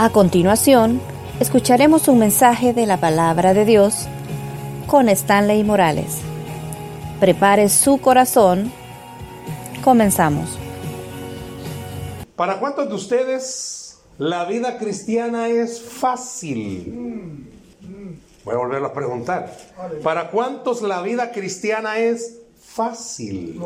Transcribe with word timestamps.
A 0.00 0.10
continuación, 0.10 1.00
escucharemos 1.40 2.06
un 2.06 2.20
mensaje 2.20 2.72
de 2.72 2.86
la 2.86 2.98
palabra 2.98 3.52
de 3.52 3.64
Dios 3.64 4.06
con 4.86 5.08
Stanley 5.08 5.64
Morales. 5.64 6.18
Prepare 7.18 7.68
su 7.68 7.98
corazón. 7.98 8.70
Comenzamos. 9.82 10.56
¿Para 12.36 12.60
cuántos 12.60 12.88
de 12.88 12.94
ustedes 12.94 13.98
la 14.18 14.44
vida 14.44 14.78
cristiana 14.78 15.48
es 15.48 15.82
fácil? 15.82 17.48
Voy 18.44 18.54
a 18.54 18.58
volverlo 18.58 18.86
a 18.86 18.92
preguntar. 18.92 19.52
¿Para 20.04 20.30
cuántos 20.30 20.80
la 20.80 21.02
vida 21.02 21.32
cristiana 21.32 21.98
es 21.98 22.38
fácil? 22.60 23.60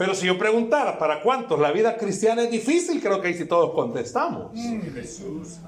Pero 0.00 0.14
si 0.14 0.26
yo 0.26 0.38
preguntara, 0.38 0.98
¿para 0.98 1.20
cuántos 1.20 1.60
la 1.60 1.72
vida 1.72 1.98
cristiana 1.98 2.44
es 2.44 2.50
difícil? 2.50 3.02
Creo 3.02 3.20
que 3.20 3.28
ahí 3.28 3.34
sí 3.34 3.44
todos 3.44 3.74
contestamos. 3.74 4.50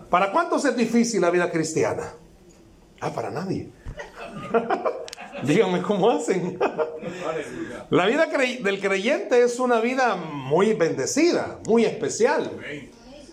¿Para 0.08 0.32
cuántos 0.32 0.64
es 0.64 0.74
difícil 0.74 1.20
la 1.20 1.28
vida 1.28 1.50
cristiana? 1.50 2.14
Ah, 2.98 3.10
para 3.10 3.30
nadie. 3.30 3.68
Díganme 5.42 5.82
cómo 5.82 6.08
hacen. 6.08 6.58
la 7.90 8.06
vida 8.06 8.24
del 8.24 8.80
creyente 8.80 9.42
es 9.42 9.60
una 9.60 9.80
vida 9.80 10.16
muy 10.16 10.72
bendecida, 10.72 11.58
muy 11.66 11.84
especial. 11.84 12.58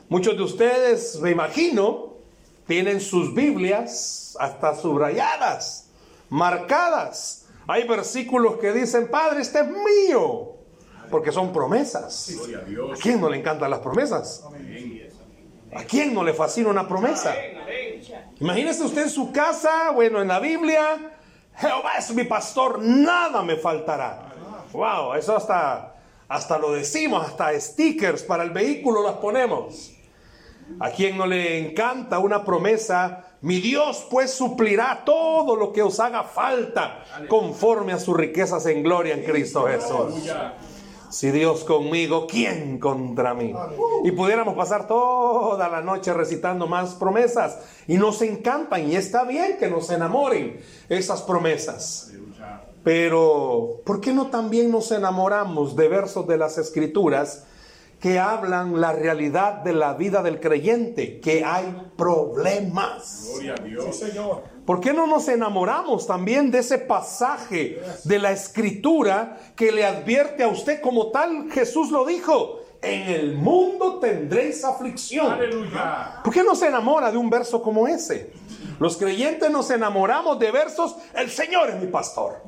Muchos 0.09 0.35
de 0.35 0.43
ustedes, 0.43 1.17
me 1.21 1.31
imagino, 1.31 2.15
tienen 2.67 2.99
sus 2.99 3.33
Biblias 3.33 4.35
hasta 4.37 4.75
subrayadas, 4.75 5.87
marcadas. 6.27 7.45
Hay 7.69 7.87
versículos 7.87 8.57
que 8.57 8.73
dicen, 8.73 9.07
Padre, 9.07 9.39
este 9.39 9.61
es 9.61 9.67
mío 9.69 10.58
porque 11.09 11.31
son 11.31 11.51
promesas. 11.51 12.33
¿A 12.91 12.95
quién 12.95 13.21
no 13.21 13.29
le 13.29 13.37
encantan 13.37 13.69
las 13.69 13.79
promesas? 13.79 14.43
¿A 15.73 15.83
quién 15.83 16.13
no 16.13 16.23
le 16.23 16.33
fascina 16.33 16.69
una 16.69 16.87
promesa? 16.87 17.35
Imagínese 18.39 18.83
usted 18.83 19.03
en 19.03 19.09
su 19.09 19.31
casa, 19.31 19.91
bueno, 19.91 20.21
en 20.21 20.27
la 20.27 20.39
Biblia, 20.39 21.17
Jehová 21.55 21.91
es 21.97 22.13
mi 22.15 22.23
pastor, 22.23 22.79
nada 22.81 23.43
me 23.43 23.57
faltará. 23.57 24.33
Wow, 24.71 25.13
eso 25.15 25.35
hasta, 25.35 25.95
hasta 26.27 26.57
lo 26.57 26.71
decimos, 26.71 27.25
hasta 27.25 27.59
stickers 27.59 28.23
para 28.23 28.43
el 28.43 28.51
vehículo 28.51 29.03
las 29.03 29.15
ponemos. 29.15 29.91
¿A 30.79 30.91
quién 30.91 31.17
no 31.17 31.25
le 31.25 31.57
encanta 31.57 32.19
una 32.19 32.45
promesa? 32.45 33.25
Mi 33.41 33.59
Dios 33.59 34.05
pues 34.09 34.31
suplirá 34.31 35.03
todo 35.05 35.55
lo 35.55 35.73
que 35.73 35.81
os 35.81 35.99
haga 35.99 36.23
falta 36.23 37.03
conforme 37.27 37.93
a 37.93 37.99
sus 37.99 38.15
riquezas 38.15 38.65
en 38.65 38.83
gloria 38.83 39.13
en 39.13 39.23
Cristo 39.23 39.65
Jesús. 39.65 40.29
Si 41.09 41.31
Dios 41.31 41.63
conmigo, 41.63 42.27
¿quién 42.27 42.79
contra 42.79 43.33
mí? 43.33 43.53
Y 44.03 44.11
pudiéramos 44.11 44.55
pasar 44.55 44.87
toda 44.87 45.67
la 45.67 45.81
noche 45.81 46.13
recitando 46.13 46.67
más 46.67 46.93
promesas. 46.95 47.59
Y 47.87 47.97
nos 47.97 48.21
encantan 48.21 48.87
y 48.89 48.95
está 48.95 49.23
bien 49.23 49.57
que 49.57 49.69
nos 49.69 49.89
enamoren 49.89 50.59
esas 50.87 51.23
promesas. 51.23 52.11
Pero, 52.83 53.81
¿por 53.85 53.99
qué 54.01 54.13
no 54.13 54.27
también 54.27 54.71
nos 54.71 54.91
enamoramos 54.91 55.75
de 55.75 55.87
versos 55.87 56.27
de 56.27 56.37
las 56.37 56.57
escrituras 56.57 57.45
que 57.99 58.17
hablan 58.17 58.79
la 58.79 58.93
realidad 58.93 59.55
de 59.63 59.73
la 59.73 59.93
vida 59.95 60.23
del 60.23 60.39
creyente? 60.39 61.19
Que 61.19 61.43
hay 61.43 61.91
problemas. 61.97 63.31
Gloria 63.33 63.55
a 63.59 63.63
Dios. 63.63 63.95
Señor. 63.95 64.43
¿Por 64.69 64.81
qué 64.81 64.93
no 64.93 65.07
nos 65.07 65.27
enamoramos 65.27 66.05
también 66.05 66.51
de 66.51 66.59
ese 66.59 66.77
pasaje 66.77 67.81
de 68.03 68.19
la 68.19 68.31
escritura 68.31 69.39
que 69.55 69.71
le 69.71 69.83
advierte 69.83 70.43
a 70.43 70.47
usted 70.47 70.79
como 70.79 71.07
tal? 71.07 71.49
Jesús 71.51 71.89
lo 71.89 72.05
dijo. 72.05 72.59
En 72.79 73.09
el 73.09 73.33
mundo 73.33 73.97
tendréis 73.97 74.63
aflicción. 74.63 75.31
Aleluya. 75.31 76.21
¿Por 76.23 76.31
qué 76.31 76.43
no 76.43 76.53
se 76.53 76.67
enamora 76.67 77.11
de 77.11 77.17
un 77.17 77.31
verso 77.31 77.63
como 77.63 77.87
ese? 77.87 78.31
Los 78.79 78.95
creyentes 78.97 79.49
nos 79.49 79.71
enamoramos 79.71 80.37
de 80.37 80.51
versos, 80.51 80.97
el 81.15 81.31
Señor 81.31 81.71
es 81.71 81.81
mi 81.81 81.87
pastor. 81.87 82.43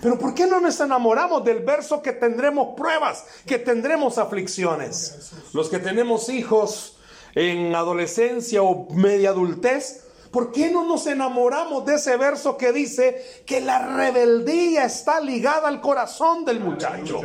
Pero 0.00 0.16
¿por 0.16 0.34
qué 0.34 0.46
no 0.46 0.60
nos 0.60 0.78
enamoramos 0.78 1.44
del 1.44 1.64
verso 1.64 2.00
que 2.00 2.12
tendremos 2.12 2.76
pruebas, 2.76 3.24
que 3.44 3.58
tendremos 3.58 4.16
aflicciones? 4.16 5.32
Los 5.52 5.68
que 5.68 5.80
tenemos 5.80 6.28
hijos 6.28 6.98
en 7.34 7.74
adolescencia 7.74 8.62
o 8.62 8.86
media 8.92 9.30
adultez, 9.30 10.04
¿Por 10.30 10.52
qué 10.52 10.70
no 10.70 10.84
nos 10.84 11.06
enamoramos 11.06 11.86
de 11.86 11.94
ese 11.94 12.16
verso 12.16 12.56
que 12.56 12.72
dice 12.72 13.42
que 13.46 13.60
la 13.60 13.96
rebeldía 13.96 14.84
está 14.84 15.20
ligada 15.20 15.68
al 15.68 15.80
corazón 15.80 16.44
del 16.44 16.60
muchacho? 16.60 17.20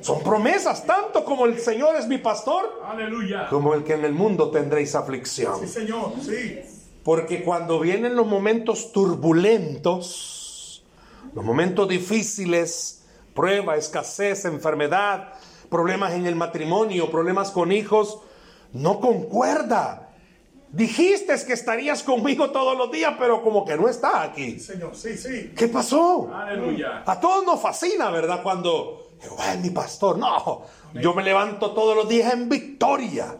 Son 0.00 0.22
promesas, 0.22 0.86
tanto 0.86 1.24
como 1.24 1.46
el 1.46 1.58
Señor 1.58 1.96
es 1.96 2.06
mi 2.06 2.18
pastor, 2.18 2.80
como 3.48 3.74
el 3.74 3.82
que 3.84 3.94
en 3.94 4.04
el 4.04 4.12
mundo 4.12 4.50
tendréis 4.50 4.94
aflicción. 4.94 5.60
Sí, 5.60 5.66
Señor, 5.66 6.12
sí. 6.20 6.60
Porque 7.02 7.42
cuando 7.42 7.80
vienen 7.80 8.14
los 8.14 8.26
momentos 8.26 8.92
turbulentos, 8.92 10.84
los 11.34 11.44
momentos 11.44 11.88
difíciles, 11.88 13.04
prueba, 13.34 13.76
escasez, 13.76 14.44
enfermedad, 14.44 15.32
problemas 15.68 16.12
en 16.12 16.26
el 16.26 16.36
matrimonio, 16.36 17.10
problemas 17.10 17.50
con 17.50 17.72
hijos, 17.72 18.18
no 18.72 19.00
concuerda 19.00 20.09
Dijiste 20.72 21.34
que 21.46 21.52
estarías 21.52 22.02
conmigo 22.04 22.50
todos 22.50 22.78
los 22.78 22.92
días, 22.92 23.14
pero 23.18 23.42
como 23.42 23.64
que 23.64 23.76
no 23.76 23.88
está 23.88 24.22
aquí. 24.22 24.60
Señor, 24.60 24.94
sí, 24.94 25.16
sí. 25.16 25.52
¿Qué 25.56 25.66
pasó? 25.66 26.32
Aleluya. 26.32 27.02
A 27.04 27.18
todos 27.18 27.44
nos 27.44 27.60
fascina, 27.60 28.10
¿verdad? 28.10 28.40
Cuando 28.42 29.08
Jehová 29.20 29.54
es 29.54 29.60
mi 29.60 29.70
pastor. 29.70 30.18
No, 30.18 30.62
yo 30.94 31.12
me 31.14 31.24
levanto 31.24 31.72
todos 31.72 31.96
los 31.96 32.08
días 32.08 32.32
en 32.32 32.48
victoria. 32.48 33.36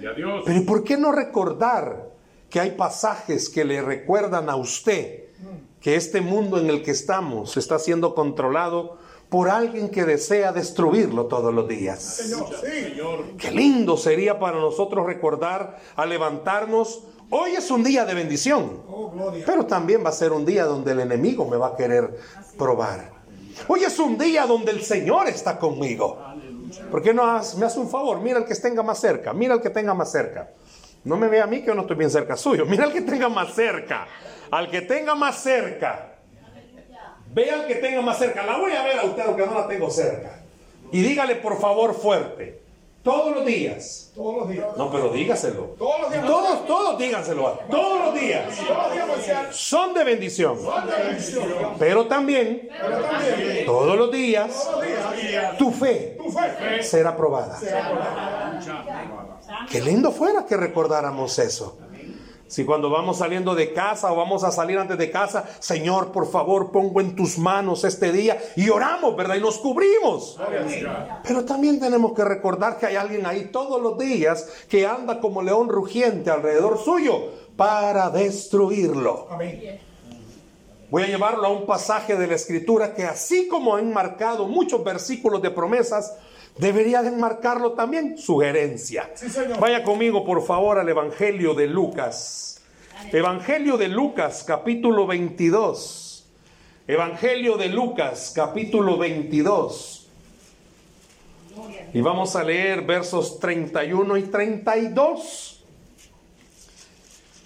Pero 0.00 0.56
¿y 0.56 0.60
por 0.60 0.84
qué 0.84 0.96
no 0.96 1.10
recordar 1.10 2.10
que 2.48 2.60
hay 2.60 2.70
pasajes 2.72 3.48
que 3.48 3.64
le 3.64 3.82
recuerdan 3.82 4.48
a 4.48 4.56
usted 4.56 5.24
que 5.80 5.96
este 5.96 6.20
mundo 6.20 6.58
en 6.58 6.70
el 6.70 6.82
que 6.82 6.92
estamos 6.92 7.56
está 7.56 7.78
siendo 7.78 8.14
controlado 8.14 8.98
por 9.28 9.50
alguien 9.50 9.90
que 9.90 10.04
desea 10.04 10.52
destruirlo 10.52 11.26
todos 11.26 11.52
los 11.52 11.68
días. 11.68 12.02
Señor, 12.02 13.36
Qué 13.36 13.50
lindo 13.50 13.96
sería 13.96 14.38
para 14.38 14.58
nosotros 14.58 15.06
recordar 15.06 15.78
a 15.96 16.06
levantarnos. 16.06 17.04
Hoy 17.30 17.52
es 17.52 17.70
un 17.70 17.84
día 17.84 18.06
de 18.06 18.14
bendición, 18.14 18.82
oh, 18.88 19.12
pero 19.44 19.66
también 19.66 20.02
va 20.02 20.08
a 20.08 20.12
ser 20.12 20.32
un 20.32 20.46
día 20.46 20.64
donde 20.64 20.92
el 20.92 21.00
enemigo 21.00 21.46
me 21.46 21.58
va 21.58 21.68
a 21.68 21.76
querer 21.76 22.18
probar. 22.56 23.12
Hoy 23.66 23.84
es 23.84 23.98
un 23.98 24.16
día 24.16 24.46
donde 24.46 24.72
el 24.72 24.82
Señor 24.82 25.28
está 25.28 25.58
conmigo. 25.58 26.16
¿Por 26.90 27.02
qué 27.02 27.12
no 27.12 27.24
me 27.58 27.66
hace 27.66 27.80
un 27.80 27.90
favor? 27.90 28.20
Mira 28.20 28.38
al 28.38 28.46
que 28.46 28.54
tenga 28.54 28.82
más 28.82 28.98
cerca, 28.98 29.34
mira 29.34 29.54
al 29.54 29.60
que 29.60 29.70
tenga 29.70 29.92
más 29.92 30.10
cerca. 30.10 30.50
No 31.04 31.16
me 31.16 31.28
ve 31.28 31.40
a 31.40 31.46
mí 31.46 31.60
que 31.60 31.66
yo 31.66 31.74
no 31.74 31.82
estoy 31.82 31.96
bien 31.96 32.10
cerca 32.10 32.36
suyo, 32.36 32.64
mira 32.64 32.84
al 32.84 32.92
que 32.92 33.02
tenga 33.02 33.28
más 33.28 33.54
cerca. 33.54 34.06
Al 34.50 34.70
que 34.70 34.80
tenga 34.80 35.14
más 35.14 35.42
cerca. 35.42 36.17
Vean 37.32 37.66
que 37.66 37.76
tenga 37.76 38.00
más 38.02 38.18
cerca. 38.18 38.44
La 38.44 38.58
voy 38.58 38.72
a 38.72 38.82
ver 38.82 38.98
a 38.98 39.04
usted 39.04 39.22
aunque 39.22 39.46
no 39.46 39.54
la 39.54 39.66
tengo 39.66 39.90
cerca. 39.90 40.40
Y 40.92 41.02
dígale 41.02 41.36
por 41.36 41.60
favor 41.60 41.94
fuerte. 41.94 42.60
Todos 43.02 43.34
los 43.34 43.46
días. 43.46 44.12
Todos 44.14 44.36
los 44.38 44.48
días. 44.48 44.66
No, 44.76 44.90
pero 44.90 45.08
dígaselo. 45.10 45.74
Todos 45.78 46.00
los 46.02 46.10
días. 46.10 46.26
Todos, 46.26 46.66
todos 46.66 46.98
díganselo. 46.98 47.58
Todos 47.70 48.04
los 48.04 48.20
días. 48.20 48.54
Son 49.50 49.94
de 49.94 50.04
bendición. 50.04 50.58
Pero 51.78 52.06
también, 52.06 52.68
todos 53.64 53.96
los 53.96 54.10
días, 54.10 54.68
tu 55.58 55.70
fe 55.70 56.18
será 56.82 57.16
probada. 57.16 57.58
Qué 59.70 59.80
lindo 59.80 60.12
fuera 60.12 60.44
que 60.44 60.56
recordáramos 60.56 61.38
eso. 61.38 61.78
Si 62.48 62.64
cuando 62.64 62.88
vamos 62.88 63.18
saliendo 63.18 63.54
de 63.54 63.74
casa 63.74 64.10
o 64.10 64.16
vamos 64.16 64.42
a 64.42 64.50
salir 64.50 64.78
antes 64.78 64.96
de 64.96 65.10
casa, 65.10 65.44
Señor, 65.60 66.12
por 66.12 66.30
favor, 66.30 66.72
pongo 66.72 67.02
en 67.02 67.14
tus 67.14 67.38
manos 67.38 67.84
este 67.84 68.10
día 68.10 68.42
y 68.56 68.70
oramos, 68.70 69.14
¿verdad? 69.14 69.36
Y 69.36 69.40
nos 69.40 69.58
cubrimos. 69.58 70.38
Pero 71.22 71.44
también 71.44 71.78
tenemos 71.78 72.14
que 72.14 72.24
recordar 72.24 72.78
que 72.78 72.86
hay 72.86 72.96
alguien 72.96 73.26
ahí 73.26 73.50
todos 73.52 73.80
los 73.80 73.98
días 73.98 74.48
que 74.68 74.86
anda 74.86 75.20
como 75.20 75.42
león 75.42 75.68
rugiente 75.68 76.30
alrededor 76.30 76.78
suyo 76.78 77.32
para 77.54 78.08
destruirlo. 78.08 79.28
Voy 80.90 81.02
a 81.02 81.06
llevarlo 81.06 81.46
a 81.46 81.50
un 81.50 81.66
pasaje 81.66 82.16
de 82.16 82.26
la 82.26 82.34
escritura 82.34 82.94
que 82.94 83.04
así 83.04 83.46
como 83.46 83.76
han 83.76 83.92
marcado 83.92 84.46
muchos 84.46 84.82
versículos 84.82 85.42
de 85.42 85.50
promesas, 85.50 86.16
debería 86.58 87.02
de 87.02 87.08
enmarcarlo 87.08 87.72
también 87.72 88.18
sugerencia. 88.18 89.10
Vaya 89.60 89.82
conmigo, 89.82 90.24
por 90.24 90.44
favor, 90.44 90.78
al 90.78 90.88
Evangelio 90.88 91.54
de 91.54 91.66
Lucas. 91.66 92.62
Evangelio 93.12 93.76
de 93.76 93.88
Lucas, 93.88 94.44
capítulo 94.46 95.06
22. 95.06 96.26
Evangelio 96.86 97.56
de 97.56 97.68
Lucas, 97.68 98.32
capítulo 98.34 98.98
22. 98.98 100.08
Y 101.94 102.00
vamos 102.00 102.36
a 102.36 102.44
leer 102.44 102.82
versos 102.82 103.38
31 103.40 104.16
y 104.16 104.22
32. 104.22 105.64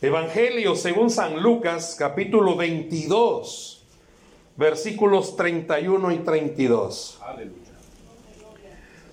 Evangelio 0.01 0.75
según 0.75 1.11
San 1.11 1.41
Lucas, 1.41 1.95
capítulo 1.97 2.57
22, 2.57 3.85
versículos 4.57 5.37
31 5.37 6.11
y 6.11 6.19
32. 6.19 7.21
Aleluya. 7.23 7.62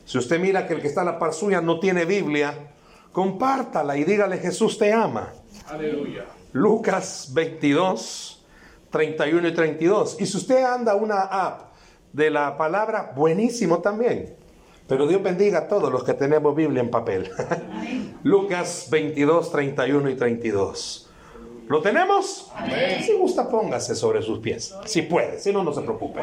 Si 0.10 0.18
usted 0.18 0.40
mira 0.40 0.66
que 0.66 0.74
el 0.74 0.82
que 0.82 0.88
está 0.88 1.02
en 1.02 1.06
la 1.06 1.20
par 1.20 1.36
suya 1.36 1.62
no 1.62 1.80
tiene 1.80 2.04
Biblia, 2.04 2.72
compártala 3.12 3.96
y 3.96 4.04
dígale 4.04 4.40
Jesús 4.40 4.76
te 4.80 4.92
ama. 4.92 5.32
Aleluya. 5.68 6.26
Lucas 6.52 7.30
22, 7.32 8.44
31 8.90 9.48
y 9.48 9.54
32. 9.54 10.18
Y 10.20 10.26
si 10.26 10.38
usted 10.38 10.64
anda 10.64 10.96
una 10.96 11.22
app 11.22 11.74
de 12.12 12.32
la 12.32 12.58
palabra, 12.58 13.14
buenísimo 13.16 13.82
también. 13.82 14.36
Pero 14.88 15.06
Dios 15.06 15.22
bendiga 15.22 15.60
a 15.60 15.68
todos 15.68 15.92
los 15.92 16.04
que 16.04 16.16
tenemos 16.16 16.56
Biblia 16.56 16.82
en 16.82 16.90
papel. 16.90 17.30
Lucas 18.24 18.88
22, 18.90 19.52
31 19.52 20.10
y 20.10 20.16
32. 20.16 21.10
¿Lo 21.68 21.84
tenemos? 21.84 22.52
Si 23.06 23.14
gusta, 23.14 23.48
póngase 23.48 23.94
sobre 23.94 24.24
sus 24.24 24.40
pies. 24.40 24.74
Si 24.86 25.04
puede, 25.04 25.40
si 25.40 25.54
no, 25.54 25.64
no 25.64 25.72
se 25.72 25.82
preocupe. 25.82 26.20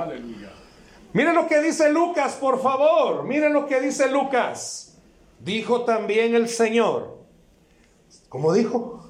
Mire 1.17 1.33
lo 1.33 1.49
que 1.49 1.63
dice 1.63 1.91
Lucas, 1.91 2.35
por 2.35 2.61
favor. 2.61 3.25
Mire 3.25 3.49
lo 3.49 3.65
que 3.65 3.81
dice 3.81 4.11
Lucas. 4.11 4.99
Dijo 5.41 5.81
también 5.81 6.35
el 6.35 6.47
Señor. 6.47 7.17
¿Cómo 8.29 8.53
dijo? 8.53 9.09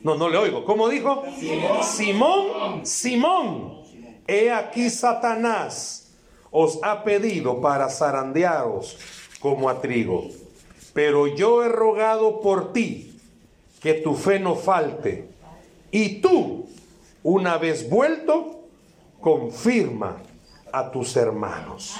No, 0.00 0.14
no 0.14 0.30
le 0.30 0.38
oigo. 0.38 0.64
¿Cómo 0.64 0.88
dijo? 0.88 1.22
Simón, 1.38 1.84
Simón, 1.84 2.86
Simón. 2.86 3.82
He 4.26 4.50
aquí 4.50 4.88
Satanás 4.88 6.10
os 6.50 6.78
ha 6.82 7.04
pedido 7.04 7.60
para 7.60 7.90
zarandearos 7.90 8.96
como 9.40 9.68
a 9.68 9.78
trigo. 9.78 10.26
Pero 10.94 11.26
yo 11.26 11.62
he 11.62 11.68
rogado 11.68 12.40
por 12.40 12.72
ti 12.72 13.14
que 13.82 13.92
tu 13.92 14.14
fe 14.14 14.40
no 14.40 14.56
falte 14.56 15.28
y 15.90 16.22
tú, 16.22 16.66
una 17.22 17.58
vez 17.58 17.90
vuelto, 17.90 18.62
confirma 19.20 20.22
a 20.72 20.90
tus 20.90 21.16
hermanos. 21.16 21.96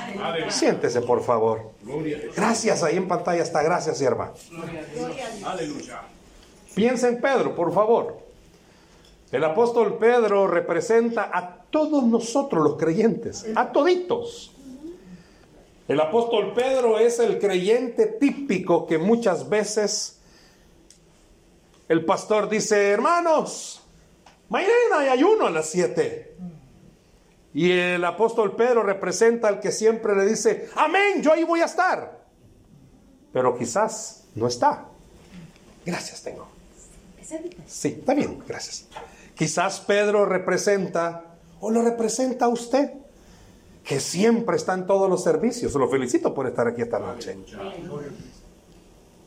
Siéntese, 0.49 1.01
por 1.03 1.23
favor. 1.23 1.73
Gracias, 2.37 2.83
ahí 2.83 2.97
en 2.97 3.09
pantalla 3.09 3.43
está. 3.43 3.63
Gracias, 3.63 3.99
sierva. 3.99 4.33
Aleluya. 5.45 6.03
Piensa 6.75 7.09
en 7.09 7.21
Pedro, 7.21 7.55
por 7.55 7.73
favor. 7.73 8.19
El 9.33 9.45
apóstol 9.45 9.99
Pedro 9.99 10.47
representa 10.47 11.31
a 11.33 11.63
todos 11.71 12.03
nosotros 12.05 12.65
los 12.65 12.77
creyentes, 12.77 13.47
a 13.55 13.71
toditos. 13.71 14.53
El 15.87 16.01
apóstol 16.01 16.53
Pedro 16.55 16.99
es 16.99 17.19
el 17.19 17.39
creyente 17.39 18.07
típico 18.07 18.87
que 18.87 18.99
muchas 18.99 19.49
veces 19.49 20.21
el 21.89 22.05
pastor 22.05 22.49
dice, 22.49 22.91
hermanos, 22.91 23.81
Mañana 24.51 24.99
hay 24.99 25.09
ayuno 25.09 25.47
a 25.47 25.51
las 25.51 25.71
7. 25.71 26.35
Y 27.53 27.73
el 27.73 28.05
apóstol 28.05 28.55
Pedro 28.55 28.83
representa 28.83 29.49
al 29.49 29.61
que 29.61 29.73
siempre 29.73 30.15
le 30.15 30.27
dice, 30.27 30.69
amén, 30.77 31.23
yo 31.23 31.33
ahí 31.33 31.45
voy 31.45 31.61
a 31.61 31.65
estar. 31.65 32.21
Pero 33.33 33.57
quizás 33.57 34.25
no 34.35 34.47
está. 34.47 34.87
Gracias, 35.85 36.23
tengo. 36.23 36.49
Sí, 37.67 37.97
está 37.99 38.15
bien, 38.15 38.43
gracias. 38.47 38.87
Quizás 39.35 39.81
Pedro 39.81 40.27
representa, 40.27 41.25
o 41.61 41.71
lo 41.71 41.83
representa 41.83 42.47
a 42.47 42.49
usted, 42.49 42.93
que 43.85 44.01
siempre 44.01 44.57
está 44.57 44.75
en 44.75 44.87
todos 44.87 45.09
los 45.09 45.25
servicios. 45.25 45.75
Lo 45.75 45.89
felicito 45.89 46.35
por 46.35 46.47
estar 46.47 46.69
aquí 46.69 46.83
esta 46.83 46.99
noche. 46.99 47.37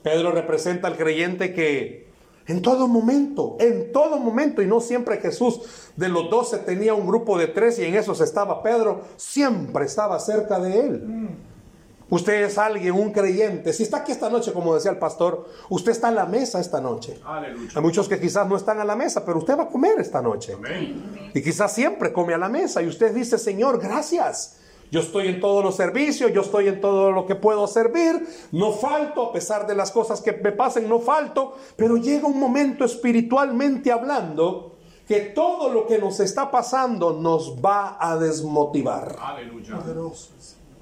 Pedro 0.04 0.32
representa 0.32 0.88
al 0.88 0.98
creyente 0.98 1.54
que 1.54 2.03
en 2.48 2.62
todo 2.62 2.88
momento, 2.88 3.56
en 3.60 3.92
todo 3.92 4.20
momento, 4.20 4.62
y 4.62 4.68
no 4.68 4.80
siempre 4.82 5.18
Jesús 5.18 5.62
de 5.96 6.10
los 6.10 6.30
doce 6.30 6.58
tenía 6.58 6.94
un 6.94 7.08
grupo 7.08 7.38
de 7.38 7.48
tres 7.48 7.80
y 7.80 7.86
en 7.86 7.96
esos 7.96 8.20
estaba 8.22 8.62
Pedro, 8.62 9.02
siempre 9.16 9.86
estaba 9.86 10.20
cerca 10.20 10.60
de 10.60 10.80
él. 10.80 11.30
Usted 12.10 12.44
es 12.44 12.58
alguien, 12.58 12.94
un 12.94 13.12
creyente. 13.12 13.74
Si 13.74 13.84
está 13.84 13.98
aquí 13.98 14.12
esta 14.12 14.30
noche, 14.30 14.54
como 14.54 14.76
decía 14.76 14.92
el 14.92 15.00
pastor, 15.00 15.48
usted 15.70 15.94
está 15.94 16.10
en 16.10 16.16
la 16.16 16.26
mesa 16.26 16.60
esta 16.60 16.80
noche. 16.80 17.20
Hay 17.26 17.82
muchos 17.82 18.08
que 18.08 18.20
quizás 18.20 18.48
no 18.48 18.56
están 18.56 18.80
a 18.80 18.84
la 18.84 18.96
mesa, 18.96 19.26
pero 19.26 19.40
usted 19.40 19.58
va 19.58 19.64
a 19.64 19.70
comer 19.70 20.00
esta 20.00 20.22
noche. 20.22 20.56
Y 21.34 21.42
quizás 21.42 21.74
siempre 21.74 22.14
come 22.14 22.34
a 22.34 22.38
la 22.38 22.50
mesa 22.50 22.82
y 22.82 22.88
usted 22.88 23.16
dice, 23.16 23.38
Señor, 23.38 23.80
gracias. 23.82 24.60
Yo 24.94 25.00
estoy 25.00 25.28
en 25.28 25.40
todos 25.40 25.64
los 25.64 25.76
servicios, 25.76 26.32
yo 26.34 26.42
estoy 26.42 26.68
en 26.68 26.80
todo 26.80 27.12
lo 27.12 27.26
que 27.26 27.34
puedo 27.34 27.66
servir, 27.66 28.28
no 28.52 28.72
falto, 28.72 29.24
a 29.24 29.34
pesar 29.34 29.66
de 29.66 29.74
las 29.74 29.90
cosas 29.90 30.22
que 30.22 30.34
me 30.34 30.52
pasen, 30.52 30.88
no 30.88 31.00
falto, 31.00 31.58
pero 31.76 31.98
llega 31.98 32.28
un 32.28 32.40
momento 32.40 32.86
espiritualmente 32.86 33.92
hablando 33.92 34.76
que 35.08 35.20
todo 35.22 35.70
lo 35.70 35.88
que 35.88 35.98
nos 35.98 36.20
está 36.20 36.52
pasando 36.52 37.12
nos 37.12 37.56
va 37.56 37.98
a 38.00 38.18
desmotivar. 38.18 39.16
Aleluya. 39.20 39.80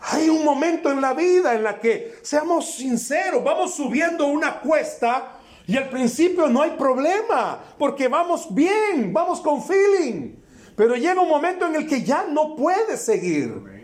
Hay 0.02 0.28
un 0.28 0.44
momento 0.44 0.92
en 0.92 1.00
la 1.00 1.14
vida 1.14 1.56
en 1.56 1.64
la 1.64 1.80
que, 1.80 2.16
seamos 2.22 2.66
sinceros, 2.70 3.42
vamos 3.42 3.76
subiendo 3.76 4.28
una 4.28 4.60
cuesta 4.60 5.40
y 5.66 5.78
al 5.78 5.88
principio 5.90 6.50
no 6.50 6.62
hay 6.62 6.72
problema, 6.72 7.64
porque 7.78 8.10
vamos 8.10 8.54
bien, 8.54 9.14
vamos 9.14 9.40
con 9.40 9.64
feeling. 9.64 10.36
Pero 10.76 10.98
llega 10.98 11.22
un 11.22 11.30
momento 11.30 11.66
en 11.66 11.76
el 11.76 11.88
que 11.88 12.04
ya 12.04 12.26
no 12.30 12.58
puede 12.58 12.98
seguir. 12.98 13.80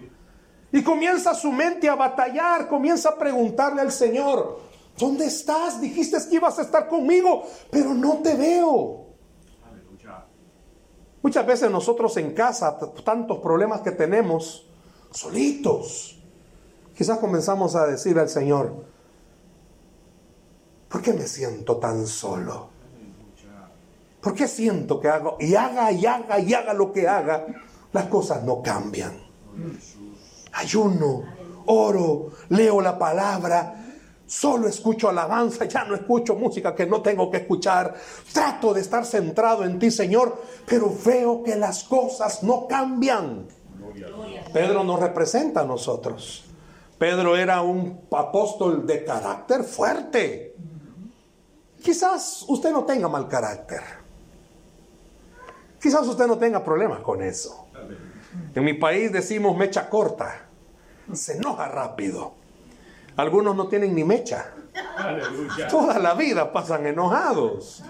Y 0.77 0.83
comienza 0.83 1.33
su 1.33 1.51
mente 1.51 1.89
a 1.89 1.95
batallar, 1.95 2.68
comienza 2.68 3.09
a 3.09 3.18
preguntarle 3.18 3.81
al 3.81 3.91
Señor, 3.91 4.59
¿dónde 4.95 5.25
estás? 5.25 5.81
Dijiste 5.81 6.18
que 6.29 6.35
ibas 6.35 6.59
a 6.59 6.62
estar 6.62 6.88
conmigo, 6.88 7.45
pero 7.71 7.95
no 7.95 8.19
te 8.19 8.35
veo. 8.35 9.07
Muchas 11.24 11.47
veces 11.47 11.71
nosotros 11.71 12.15
en 12.18 12.35
casa, 12.35 12.77
tantos 13.03 13.39
problemas 13.39 13.81
que 13.81 13.89
tenemos, 13.89 14.69
solitos, 15.09 16.21
quizás 16.95 17.18
comenzamos 17.18 17.75
a 17.75 17.88
decir 17.88 18.19
al 18.19 18.29
Señor, 18.29 18.85
¿por 20.89 21.01
qué 21.01 21.12
me 21.12 21.25
siento 21.25 21.77
tan 21.77 22.06
solo? 22.06 22.69
¿Por 24.21 24.35
qué 24.35 24.47
siento 24.47 25.00
que 25.00 25.07
hago 25.07 25.38
y 25.39 25.56
haga 25.56 25.91
y 25.91 26.06
haga 26.06 26.39
y 26.39 26.53
haga 26.53 26.75
lo 26.75 26.94
que 26.94 27.07
haga, 27.07 27.47
las 27.94 28.06
cosas 28.06 28.44
no 28.44 28.62
cambian? 28.62 29.25
Ayuno, 30.57 31.24
oro, 31.68 32.31
leo 32.50 32.81
la 32.81 32.98
palabra, 32.98 33.75
solo 34.25 34.68
escucho 34.68 35.09
alabanza, 35.09 35.65
ya 35.65 35.86
no 35.86 35.95
escucho 35.95 36.36
música 36.36 36.75
que 36.75 36.86
no 36.86 37.01
tengo 37.01 37.30
que 37.30 37.38
escuchar, 37.38 37.95
trato 38.33 38.74
de 38.74 38.81
estar 38.81 39.06
centrado 39.06 39.63
en 39.63 39.80
ti, 39.80 39.92
Señor, 39.92 40.42
pero 40.65 40.92
veo 41.06 41.44
que 41.44 41.56
las 41.56 41.83
cosas 41.83 42.44
no 42.44 42.68
cambian. 42.68 43.48
Pedro 44.51 44.83
nos 44.83 45.00
representa 45.00 45.62
a 45.62 45.65
nosotros. 45.65 46.45
Pedro 46.98 47.38
era 47.38 47.62
un 47.62 48.01
apóstol 48.12 48.86
de 48.86 49.03
carácter 49.03 49.63
fuerte. 49.63 50.56
Quizás 51.84 52.43
usted 52.48 52.72
no 52.72 52.86
tenga 52.86 53.08
mal 53.08 53.27
carácter. 53.27 53.81
Quizás 55.79 56.08
usted 56.08 56.25
no 56.25 56.38
tenga 56.38 56.63
problemas 56.63 57.00
con 57.01 57.22
eso. 57.22 57.67
En 58.55 58.63
mi 58.63 58.74
país 58.74 59.12
decimos 59.12 59.55
mecha 59.55 59.89
corta 59.89 60.47
se 61.13 61.37
enoja 61.37 61.67
rápido. 61.67 62.33
Algunos 63.15 63.55
no 63.55 63.67
tienen 63.67 63.95
ni 63.95 64.03
mecha. 64.03 64.53
Toda 65.69 65.99
la 65.99 66.13
vida 66.13 66.51
pasan 66.53 66.85
enojados. 66.85 67.83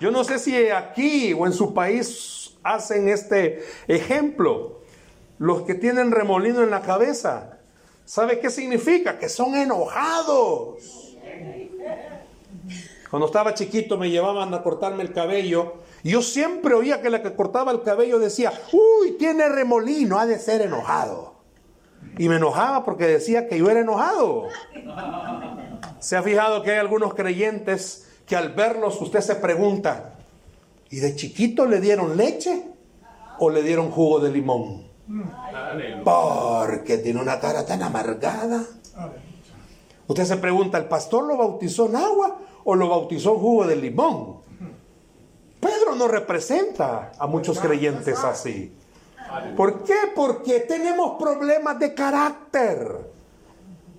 Yo 0.00 0.10
no 0.10 0.24
sé 0.24 0.38
si 0.38 0.68
aquí 0.70 1.32
o 1.32 1.46
en 1.46 1.52
su 1.52 1.72
país 1.72 2.56
hacen 2.62 3.08
este 3.08 3.64
ejemplo. 3.86 4.80
Los 5.38 5.62
que 5.62 5.74
tienen 5.74 6.10
remolino 6.10 6.62
en 6.62 6.70
la 6.70 6.82
cabeza, 6.82 7.58
¿sabe 8.04 8.40
qué 8.40 8.50
significa? 8.50 9.18
Que 9.18 9.28
son 9.28 9.54
enojados. 9.54 11.16
Cuando 13.10 13.26
estaba 13.26 13.54
chiquito 13.54 13.96
me 13.96 14.10
llevaban 14.10 14.52
a 14.54 14.62
cortarme 14.62 15.02
el 15.02 15.12
cabello. 15.12 15.74
Y 16.02 16.10
yo 16.10 16.22
siempre 16.22 16.74
oía 16.74 17.00
que 17.00 17.10
la 17.10 17.22
que 17.22 17.34
cortaba 17.34 17.72
el 17.72 17.82
cabello 17.82 18.18
decía, 18.18 18.52
uy, 18.72 19.12
tiene 19.18 19.48
remolino, 19.48 20.18
ha 20.18 20.26
de 20.26 20.38
ser 20.38 20.62
enojado. 20.62 21.29
Y 22.18 22.28
me 22.28 22.36
enojaba 22.36 22.84
porque 22.84 23.06
decía 23.06 23.48
que 23.48 23.58
yo 23.58 23.70
era 23.70 23.80
enojado. 23.80 24.48
Se 25.98 26.16
ha 26.16 26.22
fijado 26.22 26.62
que 26.62 26.72
hay 26.72 26.78
algunos 26.78 27.14
creyentes 27.14 28.08
que 28.26 28.36
al 28.36 28.52
verlos 28.54 29.00
usted 29.00 29.20
se 29.20 29.34
pregunta, 29.34 30.14
¿y 30.88 31.00
de 31.00 31.16
chiquito 31.16 31.66
le 31.66 31.80
dieron 31.80 32.16
leche 32.16 32.64
o 33.38 33.50
le 33.50 33.62
dieron 33.62 33.90
jugo 33.90 34.20
de 34.20 34.30
limón? 34.30 34.88
Porque 36.04 36.98
tiene 36.98 37.20
una 37.20 37.40
cara 37.40 37.66
tan 37.66 37.82
amargada. 37.82 38.64
Usted 40.06 40.24
se 40.24 40.36
pregunta, 40.36 40.78
¿el 40.78 40.86
pastor 40.86 41.24
lo 41.24 41.36
bautizó 41.36 41.86
en 41.86 41.96
agua 41.96 42.38
o 42.64 42.74
lo 42.74 42.88
bautizó 42.88 43.34
en 43.34 43.40
jugo 43.40 43.66
de 43.66 43.76
limón? 43.76 44.40
Pedro 45.60 45.94
no 45.94 46.08
representa 46.08 47.12
a 47.18 47.26
muchos 47.26 47.58
creyentes 47.58 48.18
así. 48.24 48.72
¿Por 49.56 49.84
qué? 49.84 49.94
Porque 50.14 50.60
tenemos 50.60 51.18
problemas 51.18 51.78
de 51.78 51.94
carácter. 51.94 53.10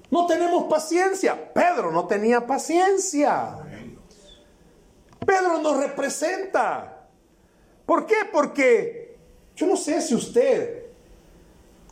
No 0.10 0.26
tenemos 0.26 0.66
paciencia. 0.66 1.54
Pedro 1.54 1.92
no 1.92 2.06
tenía 2.06 2.46
paciencia. 2.46 3.58
Pedro 5.26 5.60
nos 5.62 5.78
representa. 5.78 7.08
¿Por 7.86 8.06
qué? 8.06 8.16
Porque 8.32 9.18
yo 9.56 9.68
no 9.68 9.78
sé 9.78 10.02
si 10.02 10.16
usted 10.16 10.86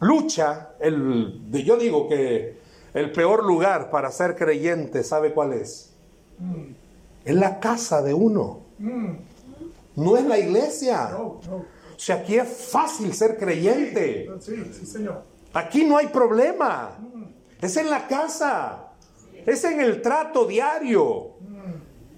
lucha, 0.01 0.71
el, 0.79 1.41
yo 1.51 1.77
digo 1.77 2.07
que 2.07 2.57
el 2.93 3.11
peor 3.11 3.45
lugar 3.45 3.89
para 3.91 4.11
ser 4.11 4.35
creyente, 4.35 5.03
¿sabe 5.03 5.33
cuál 5.33 5.53
es? 5.53 5.93
Es 7.25 7.35
la 7.35 7.59
casa 7.59 8.01
de 8.01 8.13
uno. 8.13 8.61
No 9.95 10.17
es 10.17 10.25
la 10.25 10.39
iglesia. 10.39 11.11
O 11.99 12.01
sea, 12.01 12.15
aquí 12.15 12.37
es 12.37 12.47
fácil 12.47 13.13
ser 13.13 13.37
creyente. 13.37 14.29
Aquí 15.51 15.83
no 15.83 15.97
hay 15.97 16.07
problema. 16.07 16.97
Es 17.61 17.75
en 17.75 17.89
la 17.89 18.07
casa. 18.07 18.93
Es 19.45 19.65
en 19.65 19.81
el 19.81 20.01
trato 20.01 20.45
diario. 20.45 21.31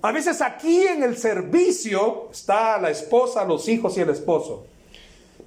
A 0.04 0.12
veces 0.12 0.40
aquí 0.44 0.86
en 0.86 1.02
el 1.02 1.18
servicio 1.18 2.30
está 2.32 2.80
la 2.80 2.92
esposa, 2.92 3.44
los 3.44 3.68
hijos 3.68 3.98
y 3.98 4.02
el 4.02 4.12
esposo. 4.12 4.68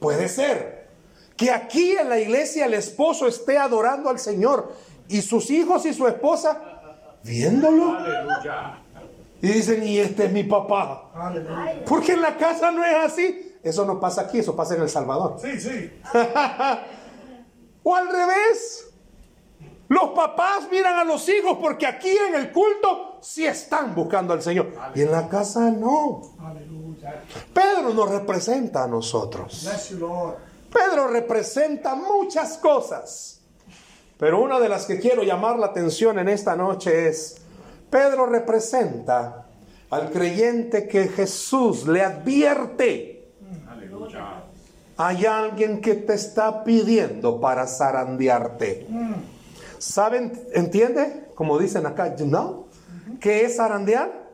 Puede 0.00 0.28
ser 0.28 0.88
que 1.36 1.52
aquí 1.52 1.92
en 1.92 2.08
la 2.08 2.18
iglesia 2.18 2.66
el 2.66 2.74
esposo 2.74 3.28
esté 3.28 3.56
adorando 3.56 4.10
al 4.10 4.18
Señor 4.18 4.74
y 5.08 5.22
sus 5.22 5.48
hijos 5.50 5.86
y 5.86 5.94
su 5.94 6.08
esposa 6.08 6.60
viéndolo. 7.22 7.98
Y 9.40 9.46
dicen, 9.46 9.86
y 9.86 9.98
este 9.98 10.24
es 10.24 10.32
mi 10.32 10.42
papá. 10.42 11.12
Porque 11.86 12.14
en 12.14 12.22
la 12.22 12.36
casa 12.36 12.72
no 12.72 12.84
es 12.84 12.96
así. 12.96 13.53
Eso 13.64 13.84
no 13.86 13.98
pasa 13.98 14.22
aquí, 14.22 14.38
eso 14.38 14.54
pasa 14.54 14.74
en 14.74 14.82
El 14.82 14.90
Salvador. 14.90 15.36
Sí, 15.40 15.58
sí. 15.58 15.90
o 17.82 17.94
al 17.96 18.08
revés. 18.08 18.90
Los 19.88 20.10
papás 20.10 20.68
miran 20.70 20.98
a 20.98 21.04
los 21.04 21.28
hijos 21.28 21.58
porque 21.60 21.86
aquí 21.86 22.10
en 22.10 22.34
el 22.34 22.52
culto 22.52 23.18
sí 23.20 23.46
están 23.46 23.94
buscando 23.94 24.32
al 24.32 24.42
Señor. 24.42 24.72
Y 24.94 25.02
en 25.02 25.12
la 25.12 25.28
casa 25.28 25.70
no. 25.70 26.22
Pedro 27.52 27.92
nos 27.92 28.10
representa 28.10 28.84
a 28.84 28.86
nosotros. 28.88 29.68
Pedro 30.72 31.08
representa 31.08 31.94
muchas 31.94 32.58
cosas. 32.58 33.40
Pero 34.18 34.42
una 34.42 34.58
de 34.58 34.68
las 34.68 34.86
que 34.86 34.98
quiero 34.98 35.22
llamar 35.22 35.58
la 35.58 35.66
atención 35.66 36.18
en 36.18 36.28
esta 36.28 36.56
noche 36.56 37.08
es, 37.08 37.36
Pedro 37.90 38.26
representa 38.26 39.46
al 39.90 40.10
creyente 40.10 40.88
que 40.88 41.08
Jesús 41.08 41.86
le 41.86 42.02
advierte. 42.02 43.13
Hay 44.96 45.26
alguien 45.26 45.80
que 45.80 45.94
te 45.94 46.14
está 46.14 46.62
pidiendo 46.62 47.40
para 47.40 47.66
zarandearte. 47.66 48.86
¿Saben? 49.78 50.46
¿Entiende? 50.52 51.28
Como 51.34 51.58
dicen 51.58 51.84
acá, 51.86 52.14
you 52.16 52.66
¿qué 53.20 53.44
es 53.44 53.56
zarandear? 53.56 54.30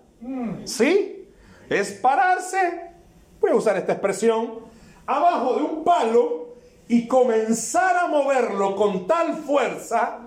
Sí, 0.64 1.28
es 1.68 1.92
pararse, 1.92 2.92
voy 3.40 3.52
a 3.52 3.54
usar 3.54 3.76
esta 3.78 3.92
expresión, 3.92 4.58
abajo 5.06 5.54
de 5.54 5.62
un 5.62 5.84
palo 5.84 6.50
y 6.88 7.08
comenzar 7.08 7.96
a 7.96 8.06
moverlo 8.08 8.76
con 8.76 9.06
tal 9.06 9.36
fuerza. 9.38 10.18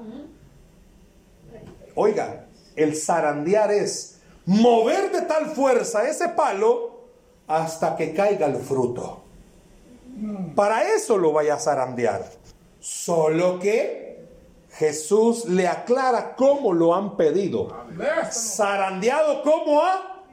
Oiga, 1.96 2.48
el 2.76 2.96
zarandear 2.96 3.72
es 3.72 4.22
mover 4.46 5.12
de 5.12 5.22
tal 5.22 5.48
fuerza 5.48 6.10
ese 6.10 6.30
palo 6.30 7.04
hasta 7.48 7.96
que 7.96 8.14
caiga 8.14 8.48
el 8.48 8.56
fruto. 8.56 9.23
Para 10.56 10.94
eso 10.94 11.18
lo 11.18 11.32
vaya 11.32 11.56
a 11.56 11.60
zarandear. 11.60 12.30
Solo 12.80 13.60
que 13.60 14.24
Jesús 14.72 15.46
le 15.46 15.68
aclara 15.68 16.36
cómo 16.36 16.74
lo 16.74 16.96
han 16.96 17.16
pedido. 17.16 17.86
Zarandeado 18.32 19.42
como 19.44 19.82
a. 19.82 20.24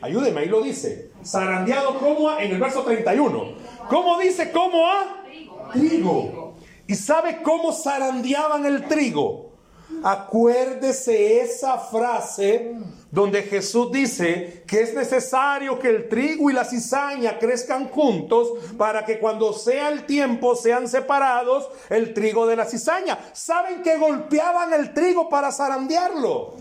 Ayúdeme, 0.00 0.42
ahí 0.42 0.48
lo 0.48 0.60
dice. 0.60 1.10
Zarandeado 1.24 1.98
como 1.98 2.28
a, 2.28 2.42
en 2.42 2.52
el 2.52 2.60
verso 2.60 2.82
31. 2.82 3.54
¿Cómo 3.88 4.18
dice 4.18 4.52
como 4.52 4.86
a? 4.86 5.24
Trigo. 5.72 6.54
¿Y 6.86 6.94
sabe 6.94 7.42
cómo 7.42 7.72
zarandeaban 7.72 8.66
el 8.66 8.86
trigo? 8.86 9.53
Acuérdese 10.02 11.40
esa 11.40 11.78
frase 11.78 12.76
donde 13.10 13.42
Jesús 13.42 13.92
dice 13.92 14.64
que 14.66 14.82
es 14.82 14.94
necesario 14.94 15.78
que 15.78 15.88
el 15.88 16.08
trigo 16.08 16.50
y 16.50 16.52
la 16.52 16.64
cizaña 16.64 17.38
crezcan 17.38 17.88
juntos 17.88 18.48
para 18.76 19.04
que 19.04 19.18
cuando 19.18 19.52
sea 19.52 19.88
el 19.88 20.04
tiempo 20.04 20.56
sean 20.56 20.88
separados 20.88 21.68
el 21.90 22.12
trigo 22.12 22.46
de 22.46 22.56
la 22.56 22.64
cizaña. 22.66 23.18
¿Saben 23.32 23.82
que 23.82 23.96
golpeaban 23.96 24.72
el 24.72 24.92
trigo 24.92 25.28
para 25.28 25.52
zarandearlo? 25.52 26.54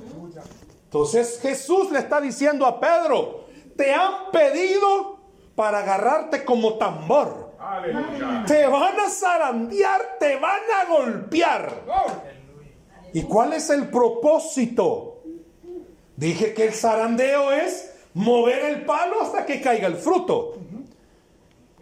Entonces 0.85 1.39
Jesús 1.41 1.91
le 1.91 1.99
está 1.99 2.21
diciendo 2.21 2.65
a 2.65 2.79
Pedro, 2.79 3.45
te 3.75 3.93
han 3.93 4.31
pedido 4.31 5.17
para 5.55 5.79
agarrarte 5.79 6.45
como 6.45 6.75
tambor. 6.75 7.53
Te 8.45 8.67
van 8.67 8.99
a 8.99 9.09
zarandear, 9.09 10.17
te 10.19 10.37
van 10.37 10.61
a 10.81 10.85
golpear. 10.85 11.73
¿Y 13.13 13.23
cuál 13.23 13.53
es 13.53 13.69
el 13.69 13.89
propósito? 13.89 15.21
Dije 16.17 16.53
que 16.53 16.65
el 16.65 16.73
zarandeo 16.73 17.51
es 17.51 17.91
mover 18.13 18.65
el 18.65 18.85
palo 18.85 19.21
hasta 19.21 19.45
que 19.45 19.61
caiga 19.61 19.87
el 19.87 19.95
fruto. 19.95 20.57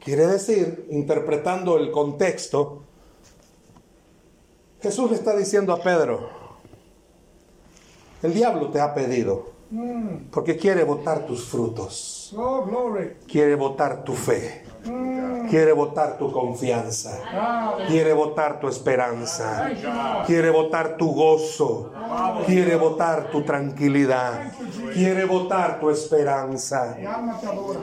Quiere 0.03 0.27
decir, 0.27 0.87
interpretando 0.89 1.77
el 1.77 1.91
contexto, 1.91 2.83
Jesús 4.81 5.11
le 5.11 5.15
está 5.15 5.35
diciendo 5.35 5.73
a 5.73 5.81
Pedro, 5.81 6.29
el 8.23 8.33
diablo 8.33 8.69
te 8.69 8.81
ha 8.81 8.93
pedido, 8.95 9.51
porque 10.31 10.57
quiere 10.57 10.83
botar 10.83 11.27
tus 11.27 11.45
frutos, 11.45 12.33
oh, 12.35 12.65
quiere 13.27 13.55
botar 13.55 14.03
tu 14.03 14.13
fe. 14.13 14.63
Quiere 15.51 15.73
votar 15.73 16.17
tu 16.17 16.31
confianza. 16.31 17.19
Quiere 17.89 18.13
votar 18.13 18.61
tu 18.61 18.69
esperanza. 18.69 19.69
Quiere 20.25 20.49
votar 20.49 20.95
tu 20.95 21.13
gozo. 21.13 21.91
Quiere 22.45 22.77
votar 22.77 23.29
tu 23.29 23.43
tranquilidad. 23.43 24.53
Quiere 24.93 25.25
votar 25.25 25.81
tu 25.81 25.89
esperanza. 25.89 26.95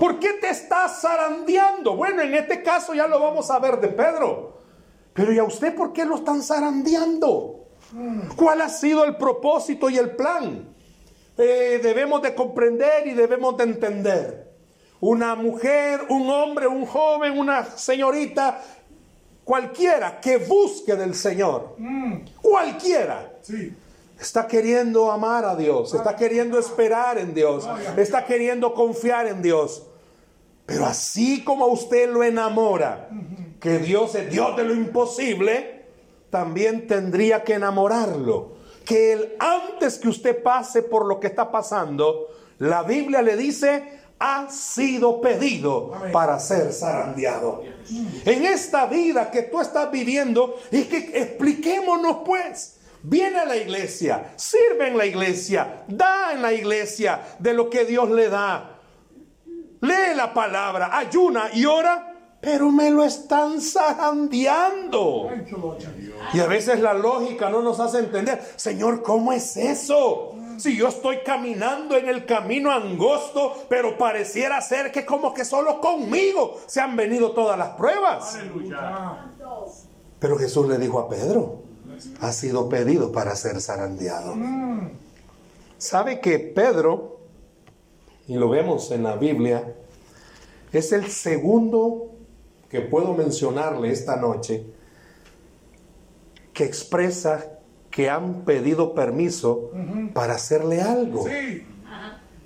¿Por 0.00 0.18
qué 0.18 0.32
te 0.40 0.48
estás 0.48 1.02
zarandeando? 1.02 1.94
Bueno, 1.94 2.22
en 2.22 2.34
este 2.34 2.62
caso 2.62 2.94
ya 2.94 3.06
lo 3.06 3.20
vamos 3.20 3.50
a 3.50 3.58
ver 3.58 3.78
de 3.80 3.88
Pedro. 3.88 4.56
Pero 5.12 5.30
¿y 5.30 5.38
a 5.38 5.44
usted 5.44 5.74
por 5.74 5.92
qué 5.92 6.06
lo 6.06 6.16
están 6.16 6.40
zarandeando? 6.42 7.66
¿Cuál 8.34 8.62
ha 8.62 8.70
sido 8.70 9.04
el 9.04 9.16
propósito 9.16 9.90
y 9.90 9.98
el 9.98 10.16
plan? 10.16 10.74
Eh, 11.36 11.80
debemos 11.82 12.22
de 12.22 12.34
comprender 12.34 13.06
y 13.06 13.12
debemos 13.12 13.58
de 13.58 13.64
entender 13.64 14.47
una 15.00 15.34
mujer, 15.34 16.00
un 16.08 16.28
hombre, 16.28 16.66
un 16.66 16.86
joven, 16.86 17.38
una 17.38 17.64
señorita, 17.64 18.60
cualquiera 19.44 20.20
que 20.20 20.38
busque 20.38 20.96
del 20.96 21.14
Señor, 21.14 21.74
mm. 21.78 22.14
cualquiera, 22.42 23.32
está 24.20 24.46
queriendo 24.46 25.10
amar 25.10 25.44
a 25.44 25.56
Dios, 25.56 25.94
está 25.94 26.16
queriendo 26.16 26.58
esperar 26.58 27.18
en 27.18 27.32
Dios, 27.32 27.68
está 27.96 28.24
queriendo 28.24 28.74
confiar 28.74 29.26
en 29.26 29.40
Dios. 29.40 29.84
Pero 30.66 30.84
así 30.84 31.44
como 31.44 31.66
usted 31.68 32.10
lo 32.10 32.22
enamora, 32.22 33.08
que 33.58 33.78
Dios 33.78 34.14
es 34.16 34.30
Dios 34.30 34.54
de 34.54 34.64
lo 34.64 34.74
imposible, 34.74 35.86
también 36.28 36.86
tendría 36.86 37.42
que 37.42 37.54
enamorarlo. 37.54 38.58
Que 38.84 39.12
él, 39.12 39.36
antes 39.38 39.98
que 39.98 40.08
usted 40.08 40.42
pase 40.42 40.82
por 40.82 41.06
lo 41.06 41.20
que 41.20 41.26
está 41.26 41.50
pasando, 41.50 42.26
la 42.58 42.82
Biblia 42.82 43.22
le 43.22 43.36
dice, 43.36 43.97
ha 44.18 44.48
sido 44.50 45.20
pedido 45.20 45.92
para 46.12 46.38
ser 46.38 46.72
zarandeado. 46.72 47.62
En 48.24 48.44
esta 48.44 48.86
vida 48.86 49.30
que 49.30 49.42
tú 49.42 49.60
estás 49.60 49.90
viviendo, 49.90 50.56
y 50.70 50.84
que 50.84 51.10
expliquémonos 51.14 52.18
pues. 52.24 52.74
Viene 53.00 53.38
a 53.38 53.44
la 53.44 53.56
iglesia, 53.56 54.32
sirve 54.34 54.88
en 54.88 54.98
la 54.98 55.06
iglesia, 55.06 55.84
da 55.86 56.32
en 56.32 56.42
la 56.42 56.52
iglesia 56.52 57.20
de 57.38 57.54
lo 57.54 57.70
que 57.70 57.84
Dios 57.84 58.10
le 58.10 58.28
da. 58.28 58.80
Lee 59.80 60.16
la 60.16 60.34
palabra, 60.34 60.98
ayuna 60.98 61.50
y 61.54 61.64
ora, 61.64 62.12
pero 62.40 62.72
me 62.72 62.90
lo 62.90 63.04
están 63.04 63.60
zarandeando. 63.60 65.30
Y 66.34 66.40
a 66.40 66.46
veces 66.46 66.80
la 66.80 66.92
lógica 66.92 67.48
no 67.48 67.62
nos 67.62 67.78
hace 67.78 67.98
entender, 68.00 68.42
Señor, 68.56 69.02
¿cómo 69.04 69.32
es 69.32 69.56
eso? 69.56 70.34
Si 70.58 70.76
yo 70.76 70.88
estoy 70.88 71.18
caminando 71.24 71.96
en 71.96 72.08
el 72.08 72.26
camino 72.26 72.70
angosto, 72.70 73.66
pero 73.68 73.96
pareciera 73.96 74.60
ser 74.60 74.90
que 74.92 75.06
como 75.06 75.32
que 75.32 75.44
solo 75.44 75.80
conmigo 75.80 76.60
se 76.66 76.80
han 76.80 76.96
venido 76.96 77.32
todas 77.32 77.58
las 77.58 77.70
pruebas. 77.70 78.38
Pero 80.18 80.36
Jesús 80.36 80.68
le 80.68 80.78
dijo 80.78 80.98
a 80.98 81.08
Pedro, 81.08 81.62
ha 82.20 82.32
sido 82.32 82.68
pedido 82.68 83.12
para 83.12 83.34
ser 83.36 83.60
zarandeado. 83.60 84.34
¿Sabe 85.78 86.20
que 86.20 86.38
Pedro, 86.38 87.20
y 88.26 88.34
lo 88.34 88.48
vemos 88.48 88.90
en 88.90 89.04
la 89.04 89.16
Biblia, 89.16 89.74
es 90.72 90.92
el 90.92 91.10
segundo 91.10 92.10
que 92.68 92.80
puedo 92.80 93.14
mencionarle 93.14 93.90
esta 93.90 94.16
noche, 94.16 94.66
que 96.52 96.64
expresa 96.64 97.57
que 97.98 98.08
han 98.08 98.44
pedido 98.44 98.94
permiso 98.94 99.72
para 100.14 100.34
hacerle 100.34 100.80
algo. 100.80 101.24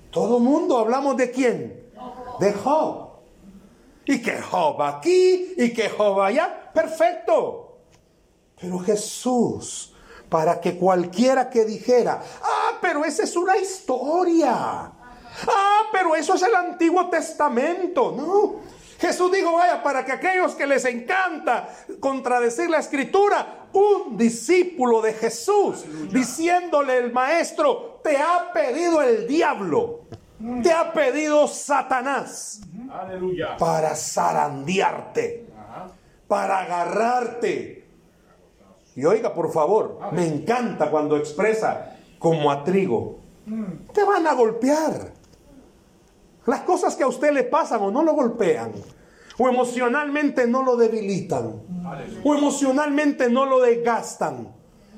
Todo 0.09 0.39
mundo 0.39 0.79
hablamos 0.79 1.15
de 1.15 1.29
quién? 1.29 1.91
De 2.39 2.53
Job. 2.53 3.09
Y 4.03 4.19
que 4.19 4.41
Job 4.41 4.81
aquí 4.81 5.53
y 5.55 5.71
que 5.71 5.89
Job 5.89 6.21
allá. 6.21 6.71
Perfecto. 6.73 7.77
Pero 8.59 8.79
Jesús 8.79 9.93
para 10.27 10.59
que 10.59 10.75
cualquiera 10.75 11.51
que 11.51 11.65
dijera, 11.65 12.19
ah, 12.41 12.79
pero 12.81 13.05
esa 13.05 13.21
es 13.21 13.35
una 13.35 13.55
historia. 13.55 14.55
Ah, 14.55 15.81
pero 15.91 16.15
eso 16.15 16.33
es 16.33 16.41
el 16.41 16.55
Antiguo 16.55 17.11
Testamento. 17.11 18.11
No. 18.11 18.55
Jesús 18.99 19.31
dijo, 19.31 19.53
vaya, 19.53 19.81
para 19.83 20.05
que 20.05 20.11
aquellos 20.11 20.55
que 20.55 20.67
les 20.67 20.85
encanta 20.85 21.69
contradecir 21.99 22.69
la 22.69 22.79
escritura, 22.79 23.67
un 23.73 24.17
discípulo 24.17 25.01
de 25.01 25.13
Jesús, 25.13 25.85
diciéndole 26.11 26.97
el 26.97 27.11
maestro, 27.11 27.99
te 28.03 28.17
ha 28.17 28.51
pedido 28.53 29.01
el 29.01 29.27
diablo, 29.27 30.01
te 30.61 30.71
ha 30.71 30.91
pedido 30.93 31.47
Satanás 31.47 32.61
para 33.57 33.95
zarandearte, 33.95 35.47
para 36.27 36.59
agarrarte. 36.59 37.83
Y 38.95 39.05
oiga, 39.05 39.33
por 39.33 39.51
favor, 39.51 39.99
me 40.11 40.27
encanta 40.27 40.91
cuando 40.91 41.17
expresa 41.17 41.95
como 42.19 42.51
a 42.51 42.63
trigo. 42.63 43.19
Te 43.93 44.03
van 44.03 44.27
a 44.27 44.33
golpear. 44.33 45.12
Las 46.45 46.61
cosas 46.61 46.95
que 46.95 47.03
a 47.03 47.07
usted 47.07 47.31
le 47.31 47.43
pasan 47.43 47.81
o 47.81 47.91
no 47.91 48.03
lo 48.03 48.13
golpean, 48.13 48.71
o 49.37 49.49
emocionalmente 49.49 50.45
no 50.45 50.63
lo 50.63 50.75
debilitan, 50.75 51.61
o 52.23 52.35
emocionalmente 52.35 53.29
no 53.29 53.45
lo 53.45 53.61
desgastan. 53.61 54.53